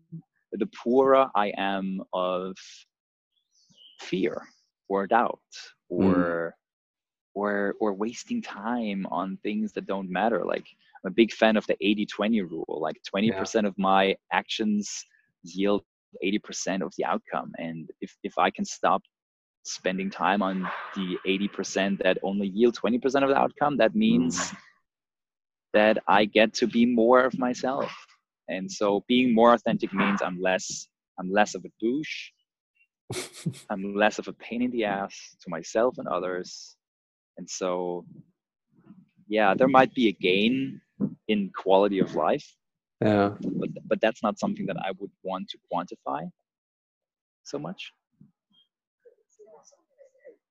the 0.52 0.66
poorer 0.66 1.28
i 1.34 1.52
am 1.56 2.00
of 2.12 2.54
fear 4.00 4.42
or 4.88 5.06
doubt 5.06 5.40
or 5.88 6.14
mm. 6.14 6.52
or 7.34 7.74
or 7.80 7.94
wasting 7.94 8.42
time 8.42 9.06
on 9.10 9.38
things 9.42 9.72
that 9.72 9.86
don't 9.86 10.10
matter 10.10 10.44
like 10.44 10.66
i'm 11.04 11.10
a 11.10 11.14
big 11.14 11.32
fan 11.32 11.56
of 11.56 11.66
the 11.66 11.76
80-20 11.82 12.50
rule 12.50 12.78
like 12.80 12.96
20% 13.14 13.62
yeah. 13.62 13.68
of 13.68 13.74
my 13.78 14.14
actions 14.32 15.04
yield 15.42 15.82
80% 16.24 16.82
of 16.82 16.92
the 16.96 17.04
outcome 17.04 17.52
and 17.58 17.90
if, 18.00 18.14
if 18.22 18.38
i 18.38 18.50
can 18.50 18.64
stop 18.64 19.02
spending 19.66 20.08
time 20.08 20.42
on 20.42 20.68
the 20.94 21.18
80% 21.26 21.98
that 22.02 22.18
only 22.22 22.48
yield 22.48 22.76
20% 22.76 23.04
of 23.22 23.28
the 23.28 23.36
outcome, 23.36 23.76
that 23.78 23.94
means 23.94 24.38
mm. 24.38 24.56
That 25.76 25.98
I 26.08 26.24
get 26.24 26.54
to 26.54 26.66
be 26.66 26.86
more 26.86 27.20
of 27.26 27.38
myself. 27.38 27.92
And 28.48 28.64
so 28.78 29.04
being 29.06 29.34
more 29.34 29.52
authentic 29.52 29.92
means 29.92 30.22
I'm 30.22 30.40
less 30.40 30.88
I'm 31.18 31.30
less 31.30 31.54
of 31.54 31.62
a 31.64 31.72
douche. 31.80 32.16
I'm 33.70 33.84
less 33.94 34.18
of 34.18 34.26
a 34.28 34.32
pain 34.32 34.62
in 34.62 34.70
the 34.70 34.84
ass 34.84 35.14
to 35.42 35.50
myself 35.50 35.92
and 35.98 36.08
others. 36.08 36.76
And 37.36 37.46
so 37.58 38.06
yeah, 39.28 39.52
there 39.58 39.68
might 39.78 39.92
be 39.94 40.08
a 40.08 40.12
gain 40.12 40.80
in 41.28 41.50
quality 41.62 41.98
of 41.98 42.14
life. 42.14 42.48
Yeah. 43.04 43.28
But 43.60 43.70
but 43.90 44.00
that's 44.00 44.22
not 44.22 44.38
something 44.38 44.66
that 44.70 44.78
I 44.88 44.90
would 44.98 45.14
want 45.22 45.44
to 45.50 45.58
quantify 45.70 46.22
so 47.44 47.58
much 47.58 47.92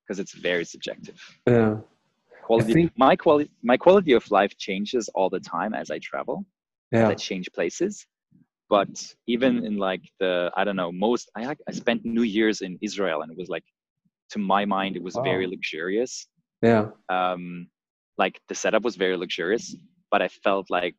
because 0.01 0.19
it's 0.19 0.35
very 0.49 0.65
subjective. 0.65 1.19
Yeah. 1.47 1.77
Quality, 2.45 2.73
think, 2.73 2.91
my 2.95 3.15
quality, 3.15 3.49
my 3.63 3.77
quality 3.77 4.13
of 4.13 4.29
life 4.29 4.55
changes 4.57 5.09
all 5.15 5.29
the 5.29 5.39
time 5.39 5.73
as 5.73 5.89
I 5.89 5.99
travel. 5.99 6.45
Yeah. 6.91 7.05
As 7.05 7.09
I 7.09 7.15
change 7.15 7.47
places. 7.53 8.05
But 8.69 9.13
even 9.27 9.65
in 9.65 9.77
like 9.77 10.01
the, 10.19 10.51
I 10.55 10.63
don't 10.63 10.75
know, 10.75 10.91
most, 10.91 11.29
I, 11.35 11.55
I 11.69 11.71
spent 11.71 12.05
New 12.05 12.23
Year's 12.23 12.61
in 12.61 12.77
Israel 12.81 13.21
and 13.21 13.31
it 13.31 13.37
was 13.37 13.49
like, 13.49 13.63
to 14.31 14.39
my 14.39 14.65
mind, 14.65 14.95
it 14.95 15.03
was 15.03 15.15
wow. 15.15 15.23
very 15.23 15.47
luxurious. 15.47 16.27
Yeah. 16.61 16.87
Um, 17.09 17.67
like 18.17 18.39
the 18.49 18.55
setup 18.55 18.83
was 18.83 18.95
very 18.95 19.17
luxurious, 19.17 19.75
but 20.11 20.21
I 20.21 20.27
felt 20.27 20.69
like 20.69 20.95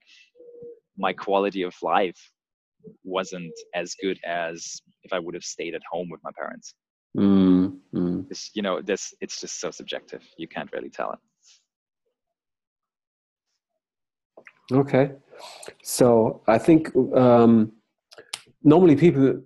my 0.96 1.12
quality 1.12 1.62
of 1.62 1.74
life 1.82 2.20
wasn't 3.04 3.54
as 3.74 3.94
good 4.02 4.18
as 4.24 4.80
if 5.02 5.12
I 5.12 5.18
would 5.18 5.34
have 5.34 5.44
stayed 5.44 5.74
at 5.74 5.82
home 5.90 6.08
with 6.10 6.20
my 6.22 6.30
parents. 6.38 6.74
Mm, 7.16 7.78
mm. 7.94 8.26
It's, 8.30 8.50
you 8.54 8.62
know, 8.62 8.80
this 8.80 9.14
it's 9.20 9.40
just 9.40 9.60
so 9.60 9.70
subjective. 9.70 10.22
You 10.38 10.48
can't 10.48 10.70
really 10.72 10.90
tell 10.90 11.12
it. 11.12 11.18
Okay, 14.72 15.12
so 15.82 16.42
I 16.48 16.58
think 16.58 16.94
um, 17.14 17.72
normally 18.64 18.96
people 18.96 19.42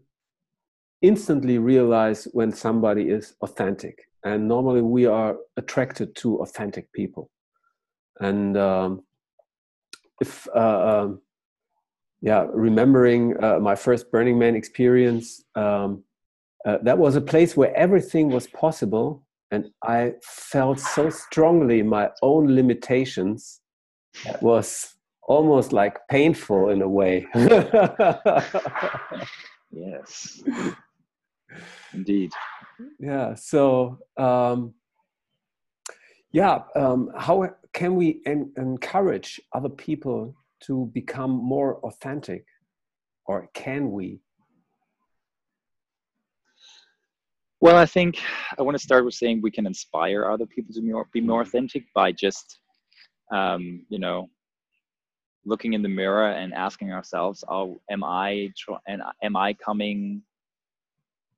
instantly 1.02 1.58
realize 1.58 2.26
when 2.32 2.52
somebody 2.52 3.10
is 3.10 3.34
authentic, 3.42 3.98
and 4.24 4.48
normally 4.48 4.80
we 4.80 5.04
are 5.04 5.36
attracted 5.58 6.16
to 6.16 6.38
authentic 6.38 6.90
people. 6.94 7.30
And 8.18 8.56
um, 8.56 9.02
if 10.22 10.48
uh, 10.56 11.02
um, 11.02 11.20
yeah, 12.22 12.46
remembering 12.50 13.42
uh, 13.42 13.58
my 13.60 13.74
first 13.74 14.10
Burning 14.10 14.38
Man 14.38 14.54
experience, 14.54 15.44
um, 15.54 16.02
uh, 16.64 16.78
that 16.82 16.96
was 16.96 17.16
a 17.16 17.20
place 17.20 17.58
where 17.58 17.76
everything 17.76 18.30
was 18.30 18.46
possible, 18.46 19.26
and 19.50 19.66
I 19.82 20.14
felt 20.22 20.80
so 20.80 21.10
strongly 21.10 21.82
my 21.82 22.08
own 22.22 22.54
limitations. 22.54 23.60
It 24.24 24.42
was 24.42 24.94
almost 25.30 25.72
like 25.72 25.96
painful 26.08 26.70
in 26.70 26.82
a 26.82 26.88
way. 26.88 27.24
yes, 29.70 30.42
indeed. 31.92 32.32
Yeah. 32.98 33.34
So, 33.36 34.00
um, 34.16 34.74
yeah, 36.32 36.62
um, 36.74 37.12
how 37.16 37.48
can 37.72 37.94
we 37.94 38.20
en- 38.26 38.52
encourage 38.56 39.40
other 39.54 39.68
people 39.68 40.34
to 40.64 40.90
become 40.92 41.30
more 41.30 41.76
authentic, 41.84 42.44
or 43.26 43.48
can 43.54 43.92
we? 43.92 44.20
Well, 47.60 47.76
I 47.76 47.86
think 47.86 48.18
I 48.58 48.62
want 48.62 48.76
to 48.76 48.82
start 48.82 49.04
with 49.04 49.14
saying 49.14 49.42
we 49.42 49.52
can 49.52 49.66
inspire 49.66 50.28
other 50.28 50.46
people 50.46 50.74
to 50.74 50.80
be 50.80 50.90
more, 50.90 51.06
be 51.12 51.20
more 51.20 51.42
authentic 51.42 51.84
by 51.94 52.10
just, 52.10 52.58
um, 53.32 53.86
you 53.90 54.00
know, 54.00 54.28
looking 55.44 55.72
in 55.72 55.82
the 55.82 55.88
mirror 55.88 56.30
and 56.30 56.52
asking 56.54 56.92
ourselves, 56.92 57.44
"Oh, 57.48 57.80
am 57.90 58.04
I 58.04 58.52
and 58.86 59.02
am 59.22 59.36
I 59.36 59.54
coming? 59.54 60.22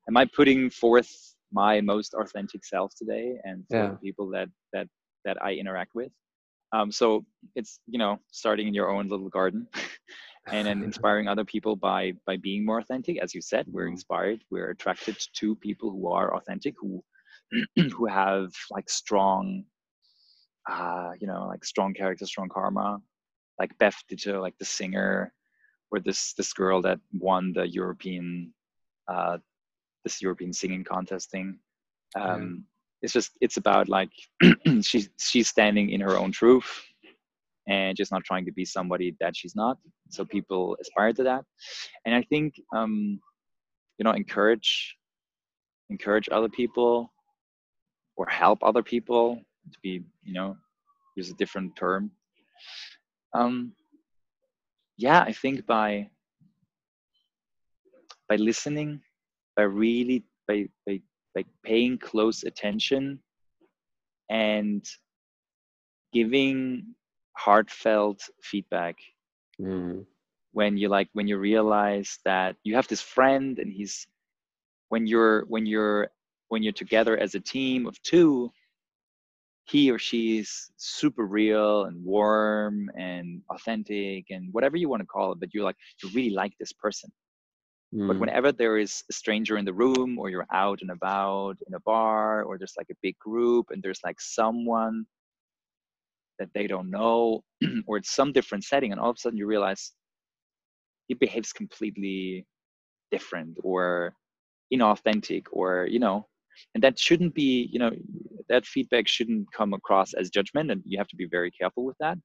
Am 0.08 0.16
I 0.16 0.24
putting 0.26 0.70
forth 0.70 1.10
my 1.52 1.80
most 1.80 2.14
authentic 2.14 2.64
self 2.64 2.94
today?" 2.94 3.38
And 3.44 3.64
for 3.70 3.76
yeah. 3.76 3.88
the 3.90 3.96
people 3.96 4.28
that 4.30 4.48
that 4.72 4.88
that 5.24 5.42
I 5.42 5.52
interact 5.54 5.94
with, 5.94 6.12
um, 6.72 6.90
so 6.90 7.24
it's 7.54 7.80
you 7.86 7.98
know 7.98 8.18
starting 8.30 8.66
in 8.66 8.74
your 8.74 8.90
own 8.90 9.08
little 9.08 9.28
garden 9.28 9.66
and 10.46 10.66
then 10.66 10.82
inspiring 10.84 11.28
other 11.28 11.44
people 11.44 11.76
by 11.76 12.12
by 12.26 12.36
being 12.36 12.64
more 12.64 12.78
authentic 12.78 13.18
as 13.22 13.34
you 13.34 13.40
said 13.40 13.66
we're 13.68 13.82
mm-hmm. 13.82 13.92
inspired 13.92 14.42
we're 14.50 14.70
attracted 14.70 15.16
to 15.34 15.54
people 15.56 15.90
who 15.90 16.08
are 16.08 16.34
authentic 16.36 16.74
who 16.80 17.02
who 17.76 18.06
have 18.06 18.50
like 18.70 18.88
strong 18.88 19.64
uh 20.70 21.10
you 21.20 21.26
know 21.26 21.46
like 21.46 21.64
strong 21.64 21.92
character 21.92 22.24
strong 22.24 22.48
karma 22.48 22.98
like 23.58 23.76
beth 23.78 23.96
Ditto, 24.08 24.40
like 24.40 24.56
the 24.58 24.64
singer 24.64 25.32
or 25.90 26.00
this 26.00 26.32
this 26.34 26.52
girl 26.52 26.82
that 26.82 26.98
won 27.12 27.52
the 27.52 27.68
european 27.68 28.52
uh 29.08 29.38
this 30.04 30.22
european 30.22 30.52
singing 30.52 30.84
contest 30.84 31.30
thing 31.30 31.58
um 32.16 32.64
it's 33.02 33.12
just 33.12 33.32
it's 33.40 33.56
about 33.56 33.88
like 33.88 34.10
she's 34.82 35.10
she's 35.18 35.48
standing 35.48 35.90
in 35.90 36.00
her 36.00 36.16
own 36.16 36.32
truth 36.32 36.82
and 37.68 37.96
just 37.96 38.12
not 38.12 38.24
trying 38.24 38.44
to 38.44 38.52
be 38.52 38.64
somebody 38.64 39.16
that 39.20 39.36
she's 39.36 39.54
not. 39.54 39.78
So 40.10 40.24
people 40.24 40.76
aspire 40.80 41.12
to 41.14 41.22
that, 41.24 41.44
and 42.04 42.14
I 42.14 42.22
think 42.22 42.54
um, 42.74 43.20
you 43.98 44.04
know 44.04 44.12
encourage 44.12 44.96
encourage 45.90 46.28
other 46.30 46.48
people 46.48 47.12
or 48.16 48.26
help 48.26 48.58
other 48.62 48.82
people 48.82 49.40
to 49.72 49.78
be 49.82 50.02
you 50.24 50.32
know 50.32 50.56
use 51.16 51.30
a 51.30 51.34
different 51.34 51.76
term. 51.76 52.10
Um, 53.34 53.72
yeah, 54.96 55.20
I 55.20 55.32
think 55.32 55.66
by 55.66 56.10
by 58.28 58.36
listening, 58.36 59.00
by 59.56 59.62
really 59.62 60.24
by 60.46 60.68
by 60.86 61.00
like 61.34 61.46
paying 61.64 61.98
close 61.98 62.44
attention 62.44 63.18
and 64.30 64.84
giving 66.12 66.94
heartfelt 67.36 68.22
feedback 68.42 68.96
mm. 69.60 70.04
when 70.52 70.76
you 70.76 70.88
like 70.88 71.08
when 71.14 71.26
you 71.26 71.38
realize 71.38 72.18
that 72.24 72.56
you 72.64 72.74
have 72.74 72.86
this 72.88 73.00
friend 73.00 73.58
and 73.58 73.72
he's 73.72 74.06
when 74.90 75.06
you're 75.06 75.44
when 75.46 75.64
you're 75.64 76.08
when 76.48 76.62
you're 76.62 76.72
together 76.72 77.16
as 77.16 77.34
a 77.34 77.40
team 77.40 77.86
of 77.86 78.00
two 78.02 78.50
he 79.64 79.90
or 79.90 79.98
she 79.98 80.38
is 80.38 80.70
super 80.76 81.26
real 81.26 81.84
and 81.84 82.02
warm 82.04 82.90
and 82.96 83.42
authentic 83.50 84.26
and 84.30 84.52
whatever 84.52 84.76
you 84.76 84.88
want 84.88 85.00
to 85.00 85.06
call 85.06 85.32
it 85.32 85.40
but 85.40 85.52
you're 85.54 85.64
like 85.64 85.76
you 86.02 86.10
really 86.14 86.30
like 86.30 86.52
this 86.58 86.72
person 86.72 87.10
mm. 87.94 88.08
but 88.08 88.18
whenever 88.18 88.50
there 88.52 88.78
is 88.78 89.04
a 89.08 89.12
stranger 89.12 89.56
in 89.56 89.64
the 89.64 89.72
room 89.72 90.18
or 90.18 90.28
you're 90.28 90.46
out 90.52 90.80
and 90.82 90.90
about 90.90 91.56
in 91.66 91.74
a 91.74 91.80
bar 91.80 92.42
or 92.42 92.58
there's 92.58 92.74
like 92.76 92.90
a 92.90 93.02
big 93.02 93.18
group 93.18 93.66
and 93.70 93.82
there's 93.82 94.00
like 94.04 94.20
someone 94.20 95.04
that 96.38 96.48
they 96.54 96.66
don't 96.66 96.90
know 96.90 97.42
or 97.86 97.98
it's 97.98 98.14
some 98.14 98.32
different 98.32 98.64
setting 98.64 98.90
and 98.90 99.00
all 99.00 99.10
of 99.10 99.16
a 99.16 99.18
sudden 99.18 99.38
you 99.38 99.46
realize 99.46 99.92
he 101.06 101.14
behaves 101.14 101.52
completely 101.52 102.46
different 103.10 103.58
or 103.62 104.14
inauthentic 104.72 105.44
or 105.52 105.86
you 105.88 105.98
know 105.98 106.26
and 106.74 106.82
that 106.82 106.98
shouldn't 106.98 107.34
be 107.34 107.68
you 107.72 107.78
know 107.78 107.90
that 108.52 108.64
feedback 108.74 109.06
shouldn't 109.08 109.46
come 109.58 109.72
across 109.78 110.08
as 110.20 110.30
judgment 110.38 110.70
and 110.70 110.80
you 110.90 110.96
have 110.98 111.10
to 111.12 111.16
be 111.22 111.28
very 111.36 111.50
careful 111.60 111.84
with 111.88 111.98
that. 112.04 112.18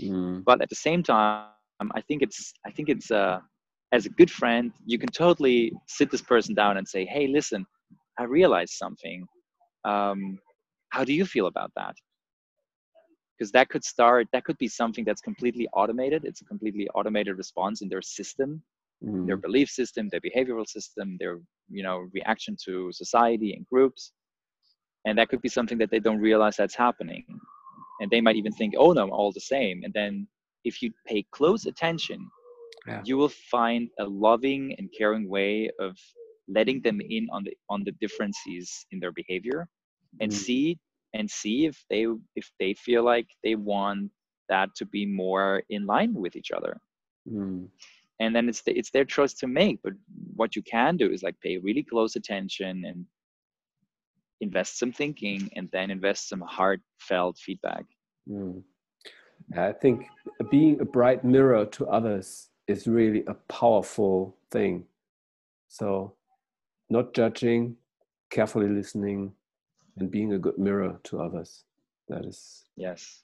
Mm. 0.00 0.42
but 0.48 0.60
at 0.60 0.68
the 0.74 0.80
same 0.88 1.02
time 1.04 1.88
i 1.98 2.00
think 2.06 2.20
it's 2.26 2.40
i 2.68 2.70
think 2.74 2.86
it's 2.94 3.10
uh 3.22 3.38
as 3.96 4.06
a 4.06 4.12
good 4.20 4.32
friend 4.40 4.72
you 4.92 4.98
can 5.02 5.12
totally 5.24 5.58
sit 5.96 6.08
this 6.10 6.24
person 6.32 6.52
down 6.62 6.74
and 6.78 6.86
say 6.94 7.02
hey 7.14 7.24
listen 7.38 7.62
i 8.18 8.24
realized 8.24 8.74
something. 8.84 9.18
Um, 9.92 10.38
how 10.94 11.04
do 11.04 11.12
you 11.12 11.26
feel 11.34 11.46
about 11.46 11.70
that? 11.76 11.94
Because 13.32 13.50
that 13.52 13.68
could 13.68 13.84
start 13.84 14.22
that 14.32 14.44
could 14.46 14.58
be 14.58 14.70
something 14.80 15.04
that's 15.04 15.20
completely 15.20 15.66
automated. 15.80 16.24
It's 16.24 16.42
a 16.44 16.48
completely 16.52 16.86
automated 16.96 17.36
response 17.36 17.82
in 17.82 17.88
their 17.88 18.02
system 18.02 18.50
mm. 19.04 19.26
their 19.26 19.36
belief 19.36 19.68
system 19.68 20.08
their 20.08 20.20
behavioral 20.20 20.66
system 20.66 21.16
their 21.18 21.38
you 21.68 21.82
know 21.82 22.08
reaction 22.12 22.56
to 22.64 22.90
society 22.92 23.54
and 23.54 23.66
groups 23.66 24.12
and 25.04 25.18
that 25.18 25.28
could 25.28 25.42
be 25.42 25.48
something 25.48 25.78
that 25.78 25.90
they 25.90 26.00
don't 26.00 26.20
realize 26.20 26.56
that's 26.56 26.74
happening 26.74 27.24
and 28.00 28.10
they 28.10 28.20
might 28.20 28.36
even 28.36 28.52
think 28.52 28.74
oh 28.76 28.92
no 28.92 29.02
I'm 29.02 29.10
all 29.10 29.32
the 29.32 29.40
same 29.40 29.82
and 29.84 29.92
then 29.92 30.26
if 30.64 30.82
you 30.82 30.90
pay 31.06 31.24
close 31.30 31.66
attention 31.66 32.28
yeah. 32.86 33.02
you 33.04 33.16
will 33.16 33.32
find 33.50 33.88
a 33.98 34.04
loving 34.04 34.74
and 34.78 34.88
caring 34.96 35.28
way 35.28 35.70
of 35.78 35.96
letting 36.48 36.80
them 36.82 37.00
in 37.00 37.26
on 37.32 37.44
the 37.44 37.56
on 37.68 37.84
the 37.84 37.92
differences 37.92 38.86
in 38.90 39.00
their 39.00 39.12
behavior 39.12 39.68
and 40.20 40.30
mm. 40.30 40.34
see 40.34 40.78
and 41.14 41.30
see 41.30 41.66
if 41.66 41.82
they 41.88 42.06
if 42.36 42.50
they 42.58 42.74
feel 42.74 43.02
like 43.02 43.26
they 43.42 43.54
want 43.54 44.10
that 44.48 44.68
to 44.76 44.84
be 44.84 45.06
more 45.06 45.62
in 45.70 45.86
line 45.86 46.12
with 46.12 46.36
each 46.36 46.50
other 46.50 46.78
mm. 47.30 47.66
and 48.20 48.36
then 48.36 48.48
it's 48.48 48.62
the, 48.62 48.72
it's 48.76 48.90
their 48.90 49.04
choice 49.04 49.32
to 49.32 49.46
make 49.46 49.80
but 49.82 49.94
what 50.36 50.54
you 50.54 50.62
can 50.62 50.96
do 50.96 51.10
is 51.10 51.22
like 51.22 51.40
pay 51.40 51.56
really 51.58 51.82
close 51.82 52.16
attention 52.16 52.84
and 52.84 53.06
invest 54.46 54.78
some 54.78 54.92
thinking 54.92 55.40
and 55.56 55.68
then 55.74 55.90
invest 55.90 56.28
some 56.30 56.42
heartfelt 56.56 57.36
feedback. 57.46 57.84
Mm. 58.28 58.62
i 59.68 59.72
think 59.82 59.96
being 60.50 60.80
a 60.80 60.86
bright 60.96 61.22
mirror 61.34 61.66
to 61.76 61.82
others 61.98 62.28
is 62.66 62.86
really 62.86 63.24
a 63.26 63.34
powerful 63.34 64.36
thing. 64.50 64.84
So 65.68 66.14
not 66.88 67.14
judging 67.14 67.76
carefully 68.30 68.68
listening 68.68 69.32
and 69.98 70.10
being 70.10 70.32
a 70.32 70.38
good 70.38 70.58
mirror 70.58 70.98
to 71.04 71.20
others. 71.20 71.64
That 72.08 72.24
is 72.24 72.64
yes. 72.76 73.22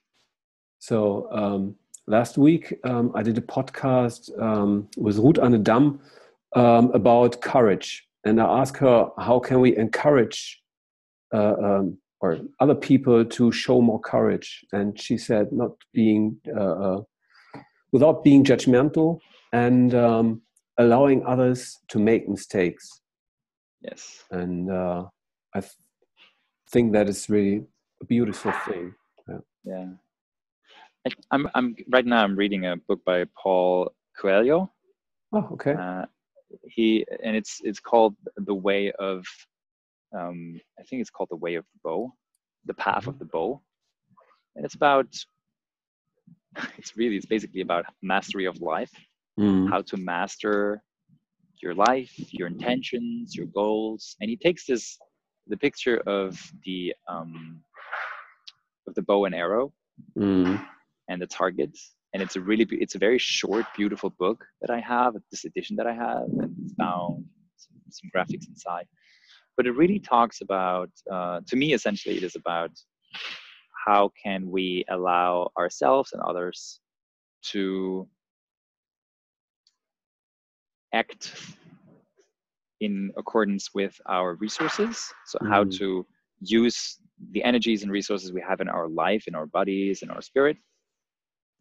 So 0.79 1.29
um, 1.33 1.77
last 2.07 2.39
week 2.39 2.75
um, 2.85 3.13
i 3.15 3.23
did 3.23 3.39
a 3.39 3.43
podcast 3.43 4.31
um, 4.41 4.89
with 4.97 5.19
ruth 5.19 5.39
anne 5.39 5.63
dam 5.63 6.01
um, 6.55 6.91
about 6.93 7.41
courage. 7.41 8.07
And 8.25 8.41
i 8.41 8.61
asked 8.61 8.79
her 8.79 9.09
how 9.19 9.39
can 9.39 9.61
we 9.61 9.77
encourage 9.77 10.63
uh, 11.33 11.55
um, 11.63 11.99
or 12.21 12.39
other 12.61 12.75
people 12.75 13.25
to 13.25 13.51
show 13.53 13.81
more 13.81 14.01
courage. 14.01 14.65
And 14.73 14.99
she 15.01 15.17
said 15.17 15.53
not 15.53 15.73
being 15.95 16.37
uh, 16.55 16.75
uh, 16.87 17.01
without 17.93 18.23
being 18.23 18.45
judgmental 18.45 19.19
and 19.53 19.95
um, 19.95 20.43
allowing 20.79 21.25
others 21.27 21.79
to 21.89 21.99
make 21.99 22.29
mistakes. 22.29 23.01
Yes. 23.81 24.25
And 24.31 24.71
uh, 24.71 25.05
i 25.55 25.61
th- 25.61 25.73
think 26.71 26.93
that 26.93 27.09
is 27.09 27.29
really 27.29 27.65
a 28.03 28.05
beautiful 28.05 28.53
thing. 28.67 28.95
Yeah, 29.29 29.39
yeah. 29.65 29.87
I, 31.07 31.11
I'm, 31.31 31.49
I'm 31.55 31.77
right 31.89 32.05
now 32.05 32.23
i'm 32.23 32.37
reading 32.37 32.67
a 32.67 32.77
book 32.77 33.01
by 33.05 33.25
paul 33.43 33.93
coelho. 34.21 34.71
Oh 35.33 35.49
okay. 35.53 35.73
Uh, 35.73 36.05
he 36.65 37.07
and 37.23 37.37
it's 37.37 37.61
it's 37.65 37.81
called 37.81 38.15
the 38.37 38.55
way 38.55 38.93
of 38.93 39.25
um, 40.17 40.61
I 40.79 40.83
think 40.85 41.01
it's 41.01 41.11
called 41.11 41.31
the 41.31 41.37
way 41.37 41.55
of 41.55 41.65
the 41.73 41.81
bow, 41.83 42.13
the 42.65 42.75
path 42.75 43.07
of 43.07 43.15
mm-hmm. 43.15 43.19
the 43.21 43.25
bow, 43.27 43.63
and 44.57 44.65
it's 44.65 44.75
about 44.75 45.07
it's 46.79 46.97
really 46.97 47.17
it's 47.17 47.27
basically 47.27 47.61
about 47.61 47.85
mastery 48.03 48.47
of 48.47 48.61
life, 48.61 48.93
mm. 49.39 49.69
how 49.71 49.83
to 49.83 49.97
master 49.97 50.83
your 51.63 51.75
life, 51.75 52.13
your 52.33 52.49
intentions, 52.49 53.37
your 53.37 53.47
goals, 53.47 54.17
and 54.21 54.31
he 54.31 54.37
takes 54.37 54.67
this 54.67 54.99
the 55.47 55.57
picture 55.57 55.99
of 56.07 56.41
the 56.65 56.95
um, 57.09 57.61
of 58.87 58.95
the 58.95 59.03
bow 59.03 59.25
and 59.25 59.35
arrow 59.35 59.73
mm. 60.19 60.67
and 61.09 61.23
the 61.23 61.27
target 61.27 61.77
and 62.13 62.23
it's 62.23 62.37
a 62.37 62.41
really 62.41 62.67
it's 62.71 62.95
a 62.95 62.99
very 62.99 63.19
short 63.19 63.65
beautiful 63.77 64.11
book 64.19 64.45
that 64.61 64.71
i 64.71 64.81
have 64.81 65.15
this 65.31 65.45
edition 65.45 65.77
that 65.77 65.87
i 65.87 65.93
have 65.93 66.29
and 66.39 66.55
it's 66.63 66.75
found 66.75 67.25
some, 67.57 67.77
some 67.91 68.11
graphics 68.15 68.49
inside 68.49 68.87
but 69.61 69.67
it 69.67 69.77
really 69.77 69.99
talks 69.99 70.41
about 70.41 70.89
uh, 71.13 71.39
to 71.47 71.55
me 71.55 71.75
essentially 71.75 72.17
it 72.17 72.23
is 72.23 72.35
about 72.35 72.71
how 73.87 74.11
can 74.25 74.51
we 74.51 74.87
allow 74.89 75.51
ourselves 75.59 76.15
and 76.15 76.23
others 76.23 76.81
to 77.43 78.09
act 80.95 81.35
in 82.81 83.13
accordance 83.19 83.69
with 83.75 83.95
our 84.09 84.33
resources 84.37 85.13
so 85.27 85.39
mm. 85.41 85.51
how 85.51 85.63
to 85.65 86.07
use 86.41 86.97
the 87.33 87.45
energies 87.45 87.83
and 87.83 87.93
resources 87.93 88.33
we 88.33 88.41
have 88.41 88.63
in 88.63 88.69
our 88.71 88.89
life 88.89 89.25
in 89.27 89.35
our 89.35 89.45
bodies 89.45 90.01
in 90.01 90.09
our 90.09 90.23
spirit 90.23 90.57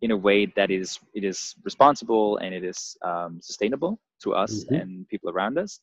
in 0.03 0.11
a 0.11 0.17
way 0.27 0.45
that 0.55 0.71
is 0.71 0.99
it 1.13 1.25
is 1.25 1.53
responsible 1.65 2.37
and 2.37 2.55
it 2.55 2.63
is 2.63 2.95
um, 3.03 3.41
sustainable 3.41 3.99
to 4.23 4.33
us 4.33 4.63
mm-hmm. 4.63 4.75
and 4.75 5.05
people 5.09 5.29
around 5.29 5.57
us 5.57 5.81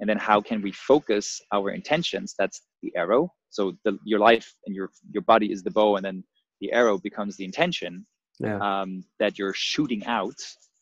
and 0.00 0.08
then 0.08 0.18
how 0.18 0.40
can 0.40 0.62
we 0.62 0.72
focus 0.72 1.40
our 1.52 1.70
intentions? 1.70 2.34
That's 2.38 2.62
the 2.82 2.92
arrow. 2.96 3.32
So 3.50 3.72
the, 3.84 3.98
your 4.04 4.20
life 4.20 4.52
and 4.66 4.74
your 4.74 4.90
your 5.10 5.22
body 5.22 5.50
is 5.52 5.62
the 5.62 5.70
bow 5.70 5.96
and 5.96 6.04
then 6.04 6.22
the 6.60 6.72
arrow 6.72 6.98
becomes 6.98 7.36
the 7.36 7.44
intention 7.44 8.06
yeah. 8.38 8.58
um, 8.58 9.04
that 9.18 9.38
you're 9.38 9.54
shooting 9.54 10.04
out 10.06 10.38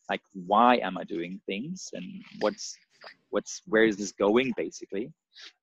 like 0.08 0.20
why 0.34 0.76
am 0.76 0.96
i 0.96 1.04
doing 1.04 1.40
things 1.46 1.88
and 1.94 2.04
what's 2.38 2.76
what's 3.30 3.62
where 3.66 3.84
is 3.84 3.96
this 3.96 4.12
going 4.12 4.52
basically? 4.56 5.12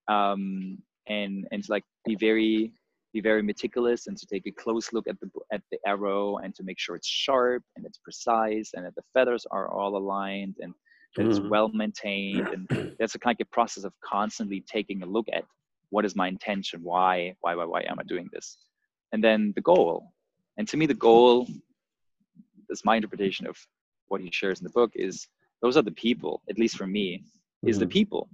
Um, 0.07 0.77
and 1.07 1.47
and 1.51 1.63
to 1.63 1.71
like 1.71 1.83
be 2.05 2.15
very 2.15 2.73
be 3.13 3.21
very 3.21 3.43
meticulous 3.43 4.07
and 4.07 4.17
to 4.17 4.25
take 4.25 4.47
a 4.47 4.51
close 4.51 4.93
look 4.93 5.07
at 5.07 5.19
the 5.19 5.29
at 5.51 5.61
the 5.71 5.79
arrow 5.85 6.37
and 6.37 6.55
to 6.55 6.63
make 6.63 6.79
sure 6.79 6.95
it's 6.95 7.07
sharp 7.07 7.63
and 7.75 7.85
it's 7.85 7.97
precise 7.97 8.71
and 8.73 8.85
that 8.85 8.95
the 8.95 9.03
feathers 9.13 9.45
are 9.51 9.67
all 9.69 9.97
aligned 9.97 10.55
and 10.59 10.73
that 11.15 11.23
mm-hmm. 11.23 11.32
it's 11.32 11.39
well 11.39 11.69
maintained 11.69 12.47
and 12.47 12.95
that's 12.99 13.15
a 13.15 13.19
kind 13.19 13.39
of 13.39 13.49
process 13.52 13.84
of 13.84 13.93
constantly 14.04 14.63
taking 14.67 15.04
a 15.04 15.06
look 15.06 15.28
at 15.32 15.45
what 15.89 16.06
is 16.06 16.15
my 16.15 16.28
intention 16.28 16.82
why 16.84 17.36
why 17.41 17.56
why 17.56 17.65
why 17.65 17.82
am 17.82 17.99
i 17.99 18.04
doing 18.04 18.30
this 18.34 18.58
and 19.12 19.23
then 19.23 19.54
the 19.56 19.62
goal 19.62 20.12
and 20.58 20.67
to 20.67 20.78
me 20.78 20.86
the 20.86 20.93
goal 20.93 21.47
that's 22.67 22.86
my 22.86 22.95
interpretation 22.95 23.45
of 23.47 23.58
what 24.08 24.21
he 24.21 24.30
shares 24.32 24.60
in 24.60 24.63
the 24.63 24.69
book 24.71 24.91
is 24.95 25.28
those 25.62 25.78
are 25.78 25.84
the 25.84 25.91
people 25.91 26.41
at 26.49 26.58
least 26.58 26.78
for 26.78 26.88
me 26.88 27.23
is 27.65 27.80
the 27.80 27.86
mm-hmm. 27.86 27.91
people 27.91 28.30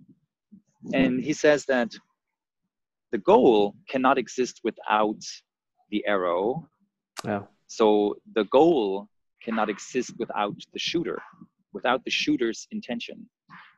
and 0.93 1.21
he 1.21 1.33
says 1.33 1.65
that 1.65 1.93
the 3.11 3.17
goal 3.17 3.75
cannot 3.87 4.17
exist 4.17 4.61
without 4.63 5.21
the 5.89 6.05
arrow. 6.05 6.67
Yeah. 7.25 7.43
So 7.67 8.17
the 8.33 8.45
goal 8.45 9.07
cannot 9.43 9.69
exist 9.69 10.13
without 10.19 10.55
the 10.73 10.79
shooter, 10.79 11.21
without 11.73 12.03
the 12.03 12.11
shooter's 12.11 12.67
intention. 12.71 13.29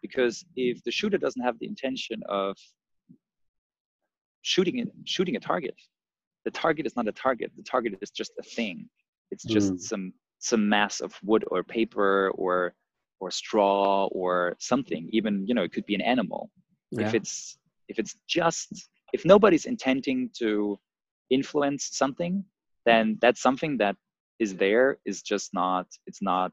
Because 0.02 0.46
if 0.56 0.84
the 0.84 0.92
shooter 0.92 1.18
doesn't 1.18 1.42
have 1.42 1.58
the 1.60 1.68
intention 1.68 2.22
of 2.28 2.58
shooting 4.42 4.90
shooting 5.06 5.36
a 5.36 5.40
target, 5.40 5.76
the 6.46 6.52
target 6.52 6.86
is 6.86 6.96
not 6.96 7.08
a 7.08 7.12
target. 7.12 7.52
The 7.56 7.64
target 7.64 7.94
is 8.02 8.12
just 8.12 8.32
a 8.40 8.44
thing. 8.44 8.90
It's 9.32 9.44
just 9.44 9.74
mm. 9.74 9.80
some 9.80 10.14
some 10.40 10.68
mass 10.68 11.02
of 11.02 11.14
wood 11.24 11.46
or 11.52 11.64
paper 11.64 12.32
or 12.32 12.74
or 13.20 13.30
straw 13.32 14.08
or 14.08 14.56
something. 14.60 15.10
Even 15.12 15.46
you 15.48 15.54
know 15.54 15.64
it 15.64 15.72
could 15.72 15.86
be 15.86 15.96
an 15.96 16.02
animal. 16.02 16.50
Yeah. 16.92 17.08
If 17.08 17.14
it's 17.14 17.58
if 17.88 18.00
it's 18.00 18.16
just 18.28 18.90
if 19.14 19.26
nobody's 19.26 19.66
intending 19.66 20.30
to 20.40 20.80
influence 21.30 21.90
something 21.92 22.44
then 22.86 23.18
that's 23.22 23.42
something 23.42 23.78
that 23.78 23.96
is 24.40 24.56
there 24.56 24.98
is 25.06 25.22
just 25.22 25.54
not 25.54 25.88
it's 26.08 26.22
not 26.22 26.52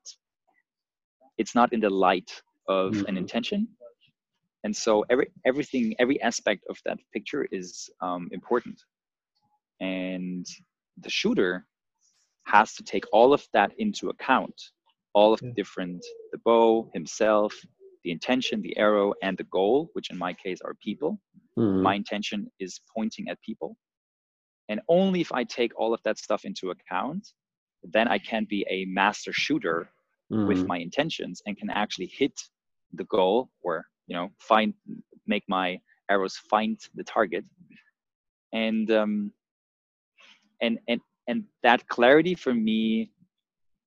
it's 1.38 1.54
not 1.54 1.72
in 1.72 1.80
the 1.80 1.90
light 1.90 2.30
of 2.68 2.92
mm-hmm. 2.92 3.06
an 3.06 3.16
intention 3.16 3.68
and 4.64 4.74
so 4.74 5.04
every 5.10 5.28
everything 5.46 5.94
every 5.98 6.20
aspect 6.22 6.64
of 6.68 6.78
that 6.84 6.98
picture 7.12 7.46
is 7.50 7.88
um, 8.00 8.28
important 8.32 8.80
and 9.80 10.46
the 10.98 11.10
shooter 11.10 11.66
has 12.44 12.74
to 12.74 12.82
take 12.82 13.04
all 13.12 13.32
of 13.32 13.46
that 13.52 13.72
into 13.78 14.08
account 14.08 14.54
all 15.14 15.32
of 15.32 15.40
the 15.40 15.52
different 15.52 16.04
the 16.32 16.38
bow 16.44 16.90
himself 16.92 17.54
the 18.04 18.10
intention 18.10 18.60
the 18.62 18.76
arrow 18.76 19.12
and 19.22 19.36
the 19.38 19.44
goal 19.44 19.90
which 19.92 20.10
in 20.10 20.18
my 20.18 20.32
case 20.32 20.60
are 20.64 20.74
people 20.82 21.20
Mm-hmm. 21.58 21.82
My 21.82 21.94
intention 21.94 22.50
is 22.60 22.80
pointing 22.94 23.28
at 23.28 23.40
people. 23.42 23.76
And 24.68 24.80
only 24.88 25.20
if 25.20 25.32
I 25.32 25.44
take 25.44 25.72
all 25.78 25.92
of 25.92 26.00
that 26.04 26.18
stuff 26.18 26.44
into 26.44 26.70
account, 26.70 27.28
then 27.82 28.06
I 28.06 28.18
can 28.18 28.46
be 28.48 28.64
a 28.68 28.84
master 28.84 29.32
shooter 29.32 29.90
mm-hmm. 30.32 30.46
with 30.46 30.66
my 30.66 30.78
intentions 30.78 31.42
and 31.46 31.56
can 31.56 31.70
actually 31.70 32.06
hit 32.06 32.40
the 32.92 33.04
goal 33.04 33.50
or, 33.62 33.86
you 34.06 34.16
know, 34.16 34.30
find, 34.38 34.74
make 35.26 35.44
my 35.48 35.80
arrows 36.10 36.36
find 36.36 36.78
the 36.94 37.04
target. 37.04 37.44
And, 38.52 38.90
um, 38.90 39.32
and, 40.60 40.78
and, 40.88 41.00
and 41.26 41.44
that 41.62 41.86
clarity 41.88 42.34
for 42.34 42.54
me 42.54 43.10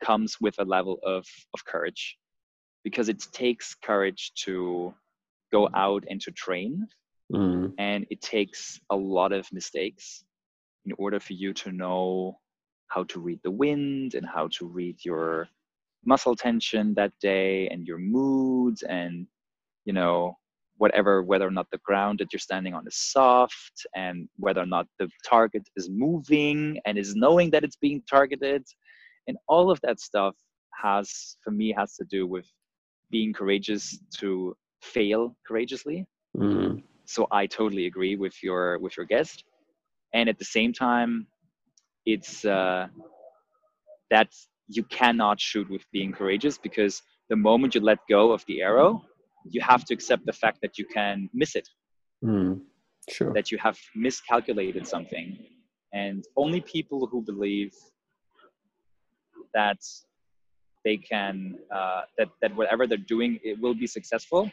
comes 0.03 0.39
with 0.39 0.55
a 0.59 0.65
level 0.65 0.99
of, 1.03 1.25
of 1.53 1.65
courage 1.65 2.17
because 2.83 3.09
it 3.09 3.21
takes 3.31 3.75
courage 3.75 4.31
to 4.35 4.93
go 5.51 5.69
out 5.75 6.03
and 6.09 6.21
to 6.21 6.31
train 6.31 6.87
mm. 7.31 7.71
and 7.77 8.05
it 8.09 8.21
takes 8.21 8.79
a 8.89 8.95
lot 8.95 9.31
of 9.31 9.51
mistakes 9.51 10.23
in 10.85 10.93
order 10.97 11.19
for 11.19 11.33
you 11.33 11.53
to 11.53 11.71
know 11.71 12.39
how 12.87 13.03
to 13.05 13.19
read 13.19 13.39
the 13.43 13.51
wind 13.51 14.15
and 14.15 14.25
how 14.25 14.47
to 14.47 14.65
read 14.65 14.97
your 15.03 15.47
muscle 16.05 16.35
tension 16.35 16.93
that 16.95 17.11
day 17.21 17.67
and 17.69 17.85
your 17.85 17.97
moods 17.97 18.83
and 18.83 19.27
you 19.85 19.93
know 19.93 20.35
whatever 20.81 21.21
whether 21.21 21.47
or 21.47 21.51
not 21.51 21.67
the 21.71 21.77
ground 21.85 22.17
that 22.19 22.33
you're 22.33 22.39
standing 22.39 22.73
on 22.73 22.87
is 22.87 22.97
soft 22.97 23.85
and 23.95 24.27
whether 24.37 24.61
or 24.61 24.65
not 24.65 24.87
the 24.97 25.07
target 25.23 25.61
is 25.75 25.87
moving 25.91 26.79
and 26.85 26.97
is 26.97 27.15
knowing 27.15 27.51
that 27.51 27.63
it's 27.63 27.75
being 27.75 28.01
targeted. 28.09 28.63
And 29.27 29.37
all 29.47 29.69
of 29.69 29.79
that 29.83 29.99
stuff 29.99 30.35
has 30.81 31.37
for 31.43 31.51
me 31.51 31.71
has 31.77 31.95
to 31.97 32.05
do 32.09 32.25
with 32.25 32.47
being 33.11 33.31
courageous 33.31 33.99
to 34.17 34.55
fail 34.81 35.35
courageously. 35.47 36.07
Mm-hmm. 36.35 36.79
So 37.05 37.27
i 37.31 37.45
totally 37.45 37.85
agree 37.85 38.15
with 38.15 38.35
your 38.41 38.79
with 38.79 38.93
your 38.97 39.05
guest 39.05 39.43
and 40.13 40.29
at 40.29 40.39
the 40.39 40.45
same 40.57 40.71
time 40.71 41.27
it's 42.05 42.45
uh, 42.45 42.87
that 44.09 44.29
you 44.75 44.83
cannot 44.83 45.39
shoot 45.39 45.69
with 45.69 45.85
being 45.91 46.11
courageous 46.11 46.57
because 46.57 47.01
the 47.29 47.35
moment 47.35 47.75
you 47.75 47.81
let 47.81 47.99
go 48.09 48.31
of 48.31 48.43
the 48.47 48.61
arrow 48.61 49.03
you 49.49 49.61
have 49.61 49.83
to 49.85 49.93
accept 49.93 50.25
the 50.25 50.33
fact 50.33 50.59
that 50.61 50.77
you 50.77 50.85
can 50.85 51.29
miss 51.33 51.55
it 51.55 51.67
mm. 52.23 52.59
sure. 53.09 53.33
that 53.33 53.51
you 53.51 53.57
have 53.57 53.77
miscalculated 53.95 54.87
something 54.87 55.37
and 55.93 56.25
only 56.37 56.61
people 56.61 57.07
who 57.07 57.21
believe 57.21 57.73
that 59.53 59.79
they 60.83 60.97
can 60.97 61.55
uh, 61.73 62.01
that 62.17 62.29
that 62.41 62.55
whatever 62.55 62.87
they're 62.87 62.97
doing 63.15 63.39
it 63.43 63.59
will 63.59 63.75
be 63.75 63.87
successful 63.87 64.49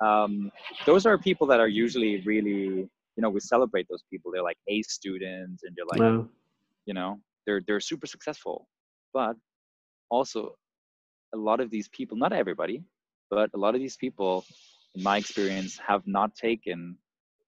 um, 0.00 0.50
those 0.86 1.04
are 1.06 1.18
people 1.18 1.46
that 1.46 1.60
are 1.60 1.68
usually 1.68 2.20
really 2.22 2.88
you 3.16 3.22
know 3.22 3.30
we 3.30 3.40
celebrate 3.40 3.86
those 3.88 4.04
people 4.10 4.30
they're 4.32 4.42
like 4.42 4.58
a 4.68 4.82
students 4.82 5.62
and 5.64 5.76
they're 5.76 5.86
like 5.86 6.00
Wow. 6.00 6.28
you 6.86 6.94
know 6.94 7.20
they're 7.46 7.62
they're 7.66 7.80
super 7.80 8.06
successful 8.06 8.68
but 9.12 9.34
also 10.10 10.54
a 11.34 11.36
lot 11.36 11.60
of 11.60 11.70
these 11.70 11.88
people 11.88 12.16
not 12.16 12.32
everybody 12.32 12.82
but 13.30 13.48
a 13.54 13.58
lot 13.58 13.74
of 13.74 13.80
these 13.80 13.96
people 13.96 14.44
in 14.96 15.02
my 15.02 15.16
experience 15.18 15.78
have 15.86 16.02
not 16.06 16.34
taken 16.34 16.96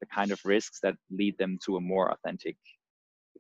the 0.01 0.07
kind 0.07 0.31
of 0.33 0.41
risks 0.45 0.79
that 0.83 0.95
lead 1.11 1.35
them 1.39 1.59
to 1.65 1.77
a 1.77 1.81
more 1.81 2.07
authentic 2.15 2.57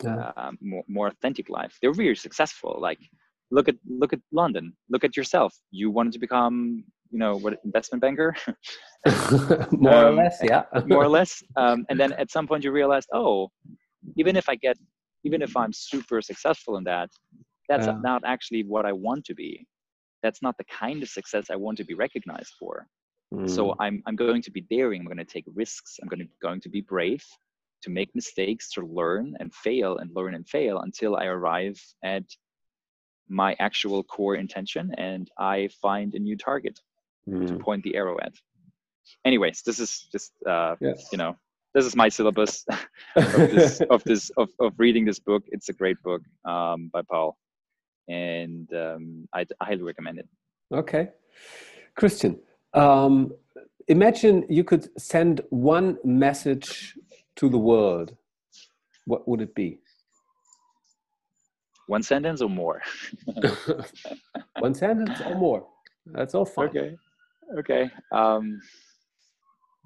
Yeah. 0.04 0.32
um, 0.36 0.58
more, 0.60 0.84
more 0.88 1.08
authentic 1.08 1.46
life. 1.58 1.74
They're 1.80 1.92
very 2.04 2.16
successful 2.16 2.72
like 2.88 3.00
look 3.56 3.68
at 3.68 3.76
look 4.00 4.12
at 4.16 4.20
london. 4.32 4.64
Look 4.92 5.04
at 5.04 5.16
yourself. 5.18 5.52
You 5.70 5.86
wanted 5.96 6.12
to 6.14 6.20
become 6.26 6.56
you 7.12 7.18
know 7.22 7.34
what 7.42 7.52
investment 7.64 8.00
banker? 8.02 8.30
More 9.72 10.04
or 10.04 10.08
Um, 10.08 10.16
less, 10.16 10.36
yeah. 10.42 10.62
more 10.92 11.02
or 11.04 11.08
less. 11.18 11.32
Um, 11.62 11.78
and 11.90 11.98
then 12.00 12.12
at 12.14 12.30
some 12.30 12.46
point 12.48 12.64
you 12.64 12.72
realized 12.72 13.08
oh 13.20 13.50
even 14.20 14.34
if 14.36 14.46
i 14.52 14.54
get 14.66 14.76
even 15.28 15.40
if 15.46 15.52
i'm 15.60 15.72
super 15.72 16.18
successful 16.30 16.76
in 16.78 16.84
that 16.84 17.08
that's 17.72 17.86
Yeah. 17.86 17.98
not 18.10 18.22
actually 18.34 18.62
what 18.72 18.84
i 18.90 18.92
want 18.92 19.22
to 19.24 19.34
be 19.34 19.52
that's 20.22 20.42
not 20.46 20.56
the 20.58 20.64
kind 20.82 21.02
of 21.02 21.08
success 21.18 21.44
i 21.50 21.56
want 21.64 21.76
to 21.78 21.84
be 21.84 21.94
recognized 22.06 22.54
for 22.60 22.74
so 23.56 23.62
Mm. 23.70 23.76
I'm, 23.84 23.96
I'm 24.06 24.16
going 24.16 24.42
to 24.42 24.52
be 24.58 24.62
daring 24.76 25.00
i'm 25.00 25.06
going 25.12 25.26
to 25.26 25.32
take 25.36 25.46
risks 25.64 25.90
i'm 26.00 26.08
going 26.12 26.20
to, 26.26 26.28
going 26.46 26.60
to 26.66 26.68
be 26.76 26.82
brave 26.94 27.24
to 27.84 27.90
make 27.98 28.10
mistakes 28.14 28.70
to 28.74 28.80
learn 29.00 29.26
and 29.40 29.48
fail 29.66 29.90
and 30.00 30.08
learn 30.18 30.34
and 30.38 30.46
fail 30.56 30.76
until 30.86 31.12
i 31.16 31.24
arrive 31.36 31.78
at 32.16 32.26
my 33.28 33.50
actual 33.68 34.00
core 34.04 34.36
intention 34.44 34.84
and 34.98 35.24
i 35.38 35.68
find 35.80 36.14
a 36.14 36.18
new 36.28 36.36
target 36.36 36.76
to 37.48 37.54
Mm. 37.54 37.60
point 37.66 37.82
the 37.84 37.94
arrow 38.00 38.16
at 38.26 38.34
anyways 39.24 39.62
this 39.66 39.78
is 39.84 39.92
just 40.14 40.32
uh, 40.54 40.74
Yeah. 40.80 40.94
you 41.12 41.18
know 41.22 41.32
this 41.74 41.84
is 41.86 41.94
my 42.02 42.08
syllabus 42.16 42.54
of 43.16 43.50
this 43.54 43.80
of 43.94 44.00
this 44.04 44.30
of, 44.42 44.48
of 44.64 44.70
reading 44.84 45.04
this 45.10 45.20
book 45.30 45.42
it's 45.54 45.68
a 45.68 45.76
great 45.82 45.96
book 46.08 46.22
um, 46.52 46.90
by 46.92 47.02
paul 47.10 47.36
and 48.08 48.72
um, 48.74 49.28
I, 49.32 49.46
highly 49.60 49.82
recommend 49.82 50.18
it 50.18 50.28
Okay. 50.72 51.10
Christian, 51.94 52.40
um, 52.72 53.32
imagine 53.88 54.46
you 54.48 54.64
could 54.64 54.88
send 54.98 55.42
one 55.50 55.98
message 56.04 56.98
to 57.36 57.48
the 57.50 57.58
world. 57.58 58.16
What 59.04 59.28
would 59.28 59.40
it 59.42 59.54
be? 59.54 59.78
one 61.88 62.02
sentence 62.02 62.40
or 62.40 62.48
more 62.48 62.80
one 64.60 64.72
sentence 64.74 65.20
or 65.26 65.34
more. 65.34 65.66
That's 66.06 66.34
all 66.34 66.46
fine. 66.46 66.68
okay 66.68 66.96
okay 67.58 67.90
um, 68.12 68.60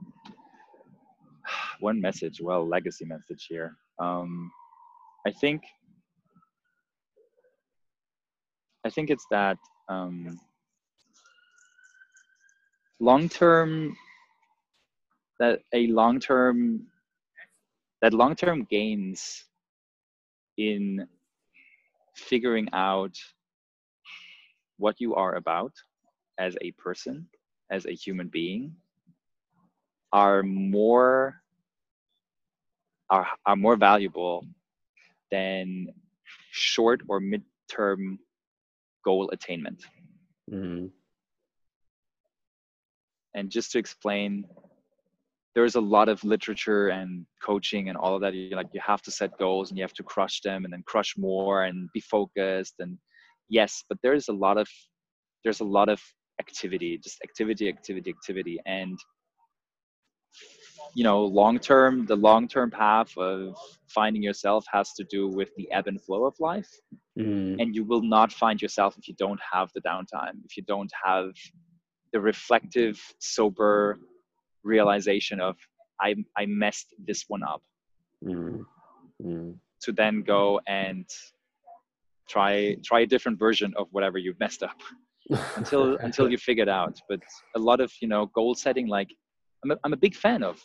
one 1.81 2.01
message 2.01 2.41
well 2.41 2.67
legacy 2.69 3.05
message 3.05 3.47
here 3.49 3.77
um, 3.99 4.51
i 5.27 5.31
think 5.33 5.62
i 8.87 8.91
think 8.91 9.11
it's 9.11 9.26
that 9.30 9.59
um, 9.89 10.39
long 13.01 13.28
term 13.28 13.97
that 15.41 15.61
a 15.74 15.87
long 15.89 16.18
term 16.20 16.87
that 18.03 18.14
long 18.14 18.34
term 18.37 18.66
gains 18.70 19.45
in 20.57 21.07
figuring 22.14 22.68
out 22.72 23.14
what 24.78 25.01
you 25.01 25.14
are 25.14 25.34
about 25.34 25.72
as 26.39 26.57
a 26.61 26.70
person 26.72 27.26
as 27.70 27.87
a 27.87 27.93
human 27.93 28.28
being 28.28 28.72
are 30.12 30.43
more 30.43 31.43
are, 33.11 33.26
are 33.45 33.57
more 33.57 33.76
valuable 33.76 34.47
than 35.30 35.89
short 36.51 37.01
or 37.09 37.20
mid-term 37.20 38.18
goal 39.09 39.25
attainment. 39.37 39.81
Mhm. 40.51 40.91
and 43.37 43.51
just 43.51 43.71
to 43.73 43.79
explain 43.79 44.45
there's 45.55 45.77
a 45.77 45.81
lot 45.97 46.09
of 46.09 46.23
literature 46.25 46.89
and 46.89 47.25
coaching 47.43 47.89
and 47.89 47.97
all 47.97 48.15
of 48.15 48.21
that. 48.21 48.35
You 48.35 48.57
like 48.57 48.69
you 48.75 48.81
have 48.93 49.03
to 49.03 49.11
set 49.11 49.39
goals 49.39 49.71
and 49.71 49.79
you 49.79 49.85
have 49.85 49.99
to 50.01 50.03
crush 50.03 50.41
them 50.41 50.65
and 50.65 50.73
then 50.73 50.83
crush 50.87 51.15
more 51.17 51.65
and 51.65 51.89
be 51.95 52.01
focused 52.01 52.75
and 52.79 52.99
yes 53.49 53.85
but 53.89 53.99
there's 54.03 54.29
a 54.29 54.33
lot 54.33 54.57
of 54.59 54.69
there's 55.45 55.61
a 55.61 55.71
lot 55.79 55.89
of 55.89 56.01
activity 56.45 56.99
just 57.07 57.19
activity 57.29 57.69
activity 57.69 58.11
activity. 58.11 58.57
And 58.67 58.99
you 60.95 61.05
know 61.05 61.24
long 61.24 61.59
term 61.59 62.07
the 62.07 62.16
long 62.16 62.49
term 62.49 62.70
path 62.70 63.16
of 63.18 63.57
finding 63.89 64.22
yourself 64.22 64.64
has 64.72 64.93
to 64.95 65.05
do 65.05 65.28
with 65.28 65.51
the 65.57 65.70
ebb 65.72 65.87
and 65.87 66.01
flow 66.03 66.24
of 66.24 66.34
life 66.41 66.68
Mm. 67.18 67.57
and 67.61 67.74
you 67.74 67.82
will 67.82 68.03
not 68.03 68.30
find 68.30 68.61
yourself 68.61 68.99
if 68.99 69.09
you 69.09 69.14
don't 69.14 69.41
have 69.51 69.70
the 69.74 69.80
downtime 69.80 70.37
if 70.45 70.55
you 70.55 70.62
don't 70.64 70.93
have 71.03 71.30
the 72.12 72.20
reflective 72.20 73.01
sober 73.20 73.99
realization 74.64 75.41
of 75.41 75.57
i 76.03 76.14
i 76.37 76.45
messed 76.45 76.95
this 77.07 77.24
one 77.28 77.43
up 77.43 77.62
Mm. 78.24 78.64
Mm. 79.22 79.55
to 79.82 79.93
then 79.93 80.22
go 80.22 80.61
and 80.68 81.07
try 82.28 82.76
try 82.84 83.01
a 83.01 83.07
different 83.07 83.39
version 83.39 83.72
of 83.76 83.87
whatever 83.93 84.18
you've 84.18 84.39
messed 84.41 84.62
up 84.62 84.78
until 85.57 85.97
until 85.99 86.30
you 86.30 86.37
figure 86.37 86.62
it 86.64 86.68
out 86.68 87.01
but 87.09 87.20
a 87.55 87.59
lot 87.59 87.80
of 87.80 87.91
you 88.03 88.09
know 88.09 88.26
goal 88.26 88.55
setting 88.55 88.89
like 88.89 89.11
i'm 89.64 89.70
a, 89.70 89.76
I'm 89.84 89.93
a 89.95 89.97
big 90.07 90.14
fan 90.14 90.43
of 90.43 90.62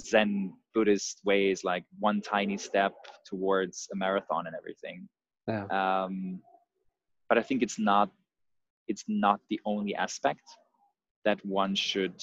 zen 0.00 0.52
buddhist 0.74 1.20
ways 1.24 1.64
like 1.64 1.84
one 1.98 2.20
tiny 2.20 2.56
step 2.56 2.94
towards 3.26 3.88
a 3.92 3.96
marathon 3.96 4.46
and 4.46 4.56
everything 4.56 5.08
yeah. 5.48 5.64
um, 5.70 6.40
but 7.32 7.38
I 7.38 7.42
think 7.42 7.62
it's 7.62 7.78
not 7.78 8.10
it's 8.88 9.04
not 9.08 9.40
the 9.48 9.58
only 9.64 9.94
aspect 9.94 10.42
that 11.24 11.38
one 11.46 11.74
should 11.74 12.22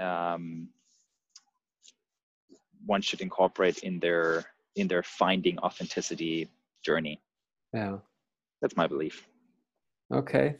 um, 0.00 0.68
one 2.86 3.02
should 3.02 3.20
incorporate 3.20 3.78
in 3.78 3.98
their 3.98 4.44
in 4.76 4.86
their 4.86 5.02
finding 5.02 5.58
authenticity 5.58 6.48
journey. 6.84 7.20
yeah. 7.74 7.96
That's 8.62 8.76
my 8.76 8.86
belief. 8.86 9.26
Okay. 10.12 10.56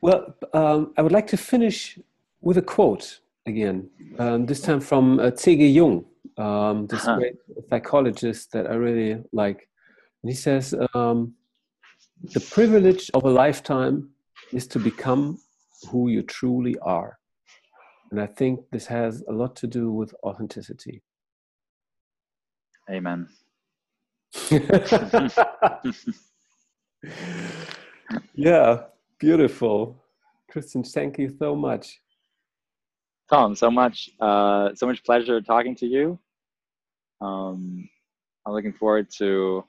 Well, 0.00 0.34
um, 0.54 0.94
I 0.96 1.02
would 1.02 1.12
like 1.12 1.26
to 1.26 1.36
finish 1.36 1.98
with 2.40 2.56
a 2.56 2.62
quote 2.62 3.20
again, 3.46 3.88
um, 4.18 4.46
this 4.46 4.60
time 4.60 4.80
from 4.80 5.20
uh, 5.20 5.30
C.G. 5.34 5.66
Jung, 5.68 6.04
um, 6.38 6.86
this 6.86 7.04
Huh. 7.04 7.16
great 7.16 7.36
psychologist 7.70 8.52
that 8.52 8.66
I 8.66 8.74
really 8.74 9.22
like. 9.32 9.68
And 10.22 10.30
he 10.30 10.36
says, 10.36 10.74
um, 10.94 11.34
The 12.32 12.40
privilege 12.40 13.10
of 13.14 13.24
a 13.24 13.30
lifetime 13.30 14.10
is 14.52 14.66
to 14.68 14.78
become 14.78 15.38
who 15.90 16.08
you 16.08 16.22
truly 16.22 16.78
are. 16.78 17.18
And 18.10 18.20
I 18.20 18.26
think 18.26 18.60
this 18.70 18.86
has 18.86 19.22
a 19.28 19.32
lot 19.32 19.56
to 19.56 19.66
do 19.66 19.92
with 19.92 20.14
authenticity. 20.22 21.02
Amen. 22.90 23.28
yeah, 28.34 28.84
beautiful. 29.18 30.02
Christian, 30.50 30.84
thank 30.84 31.18
you 31.18 31.34
so 31.38 31.56
much. 31.56 32.00
Tom, 33.30 33.54
so 33.54 33.70
much 33.70 34.10
uh, 34.20 34.74
so 34.74 34.86
much 34.86 35.02
pleasure 35.04 35.40
talking 35.40 35.74
to 35.76 35.86
you. 35.86 36.18
Um, 37.20 37.88
I'm 38.46 38.52
looking 38.52 38.74
forward 38.74 39.08
to 39.18 39.64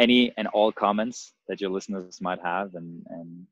any 0.00 0.32
and 0.36 0.48
all 0.48 0.72
comments 0.72 1.34
that 1.48 1.60
your 1.60 1.70
listeners 1.70 2.20
might 2.20 2.40
have 2.42 2.74
and, 2.74 3.04
and 3.10 3.46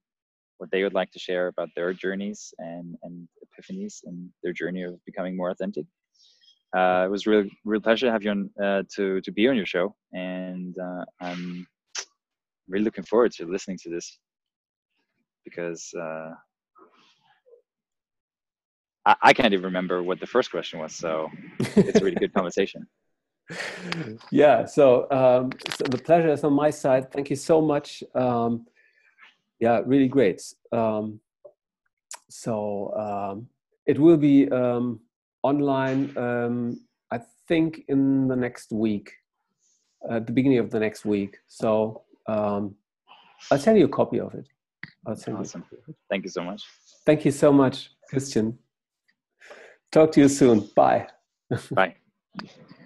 what 0.58 0.70
they 0.72 0.82
would 0.82 0.94
like 0.94 1.12
to 1.12 1.18
share 1.18 1.46
about 1.48 1.68
their 1.76 1.92
journeys 1.92 2.52
and, 2.58 2.96
and 3.04 3.28
epiphanies 3.44 4.00
and 4.04 4.28
their 4.42 4.52
journey 4.52 4.82
of 4.82 4.98
becoming 5.04 5.36
more 5.36 5.50
authentic. 5.50 5.86
Uh, 6.76 7.04
it 7.06 7.10
was 7.10 7.26
real 7.26 7.44
real 7.64 7.80
pleasure 7.80 8.06
to 8.06 8.12
have 8.12 8.24
you 8.24 8.30
on 8.30 8.50
uh, 8.62 8.82
to 8.96 9.20
to 9.20 9.30
be 9.30 9.46
on 9.46 9.56
your 9.56 9.66
show, 9.66 9.94
and 10.14 10.74
uh, 10.78 11.04
I'm 11.20 11.66
really 12.66 12.84
looking 12.84 13.04
forward 13.04 13.30
to 13.32 13.46
listening 13.46 13.78
to 13.82 13.90
this 13.90 14.18
because 15.44 15.92
uh, 16.00 16.30
I, 19.04 19.16
I 19.22 19.32
can't 19.32 19.52
even 19.52 19.64
remember 19.64 20.02
what 20.02 20.20
the 20.20 20.26
first 20.26 20.50
question 20.50 20.78
was. 20.78 20.94
So 20.94 21.28
it's 21.58 22.00
a 22.00 22.04
really 22.04 22.16
good 22.16 22.32
conversation. 22.32 22.86
yeah 24.30 24.64
so, 24.64 25.10
um, 25.10 25.50
so 25.76 25.84
the 25.84 25.98
pleasure 25.98 26.28
is 26.28 26.44
on 26.44 26.52
my 26.52 26.70
side 26.70 27.10
thank 27.12 27.28
you 27.28 27.34
so 27.34 27.60
much 27.60 28.02
um, 28.14 28.64
yeah 29.58 29.80
really 29.84 30.06
great 30.06 30.40
um, 30.70 31.20
so 32.30 32.94
um, 32.96 33.48
it 33.86 33.98
will 33.98 34.16
be 34.16 34.50
um, 34.50 35.00
online. 35.42 36.16
Um, 36.16 36.80
I 37.10 37.20
think 37.48 37.84
in 37.88 38.28
the 38.28 38.36
next 38.36 38.72
week, 38.72 39.12
at 40.10 40.26
the 40.26 40.32
beginning 40.32 40.58
of 40.58 40.70
the 40.70 40.80
next 40.80 41.04
week. 41.04 41.38
So 41.48 42.02
um, 42.26 42.74
I'll 43.50 43.58
send 43.58 43.78
you 43.78 43.84
a 43.84 43.88
copy 43.88 44.18
of 44.18 44.34
it. 44.34 44.46
I'll 45.06 45.16
send 45.16 45.36
awesome. 45.36 45.64
you. 45.70 45.94
Thank 46.08 46.24
you 46.24 46.30
so 46.30 46.42
much. 46.42 46.62
Thank 47.04 47.24
you 47.24 47.30
so 47.30 47.52
much, 47.52 47.90
Christian. 48.08 48.58
Talk 49.92 50.12
to 50.12 50.20
you 50.22 50.28
soon. 50.28 50.68
Bye. 50.74 51.06
Bye. 51.70 51.96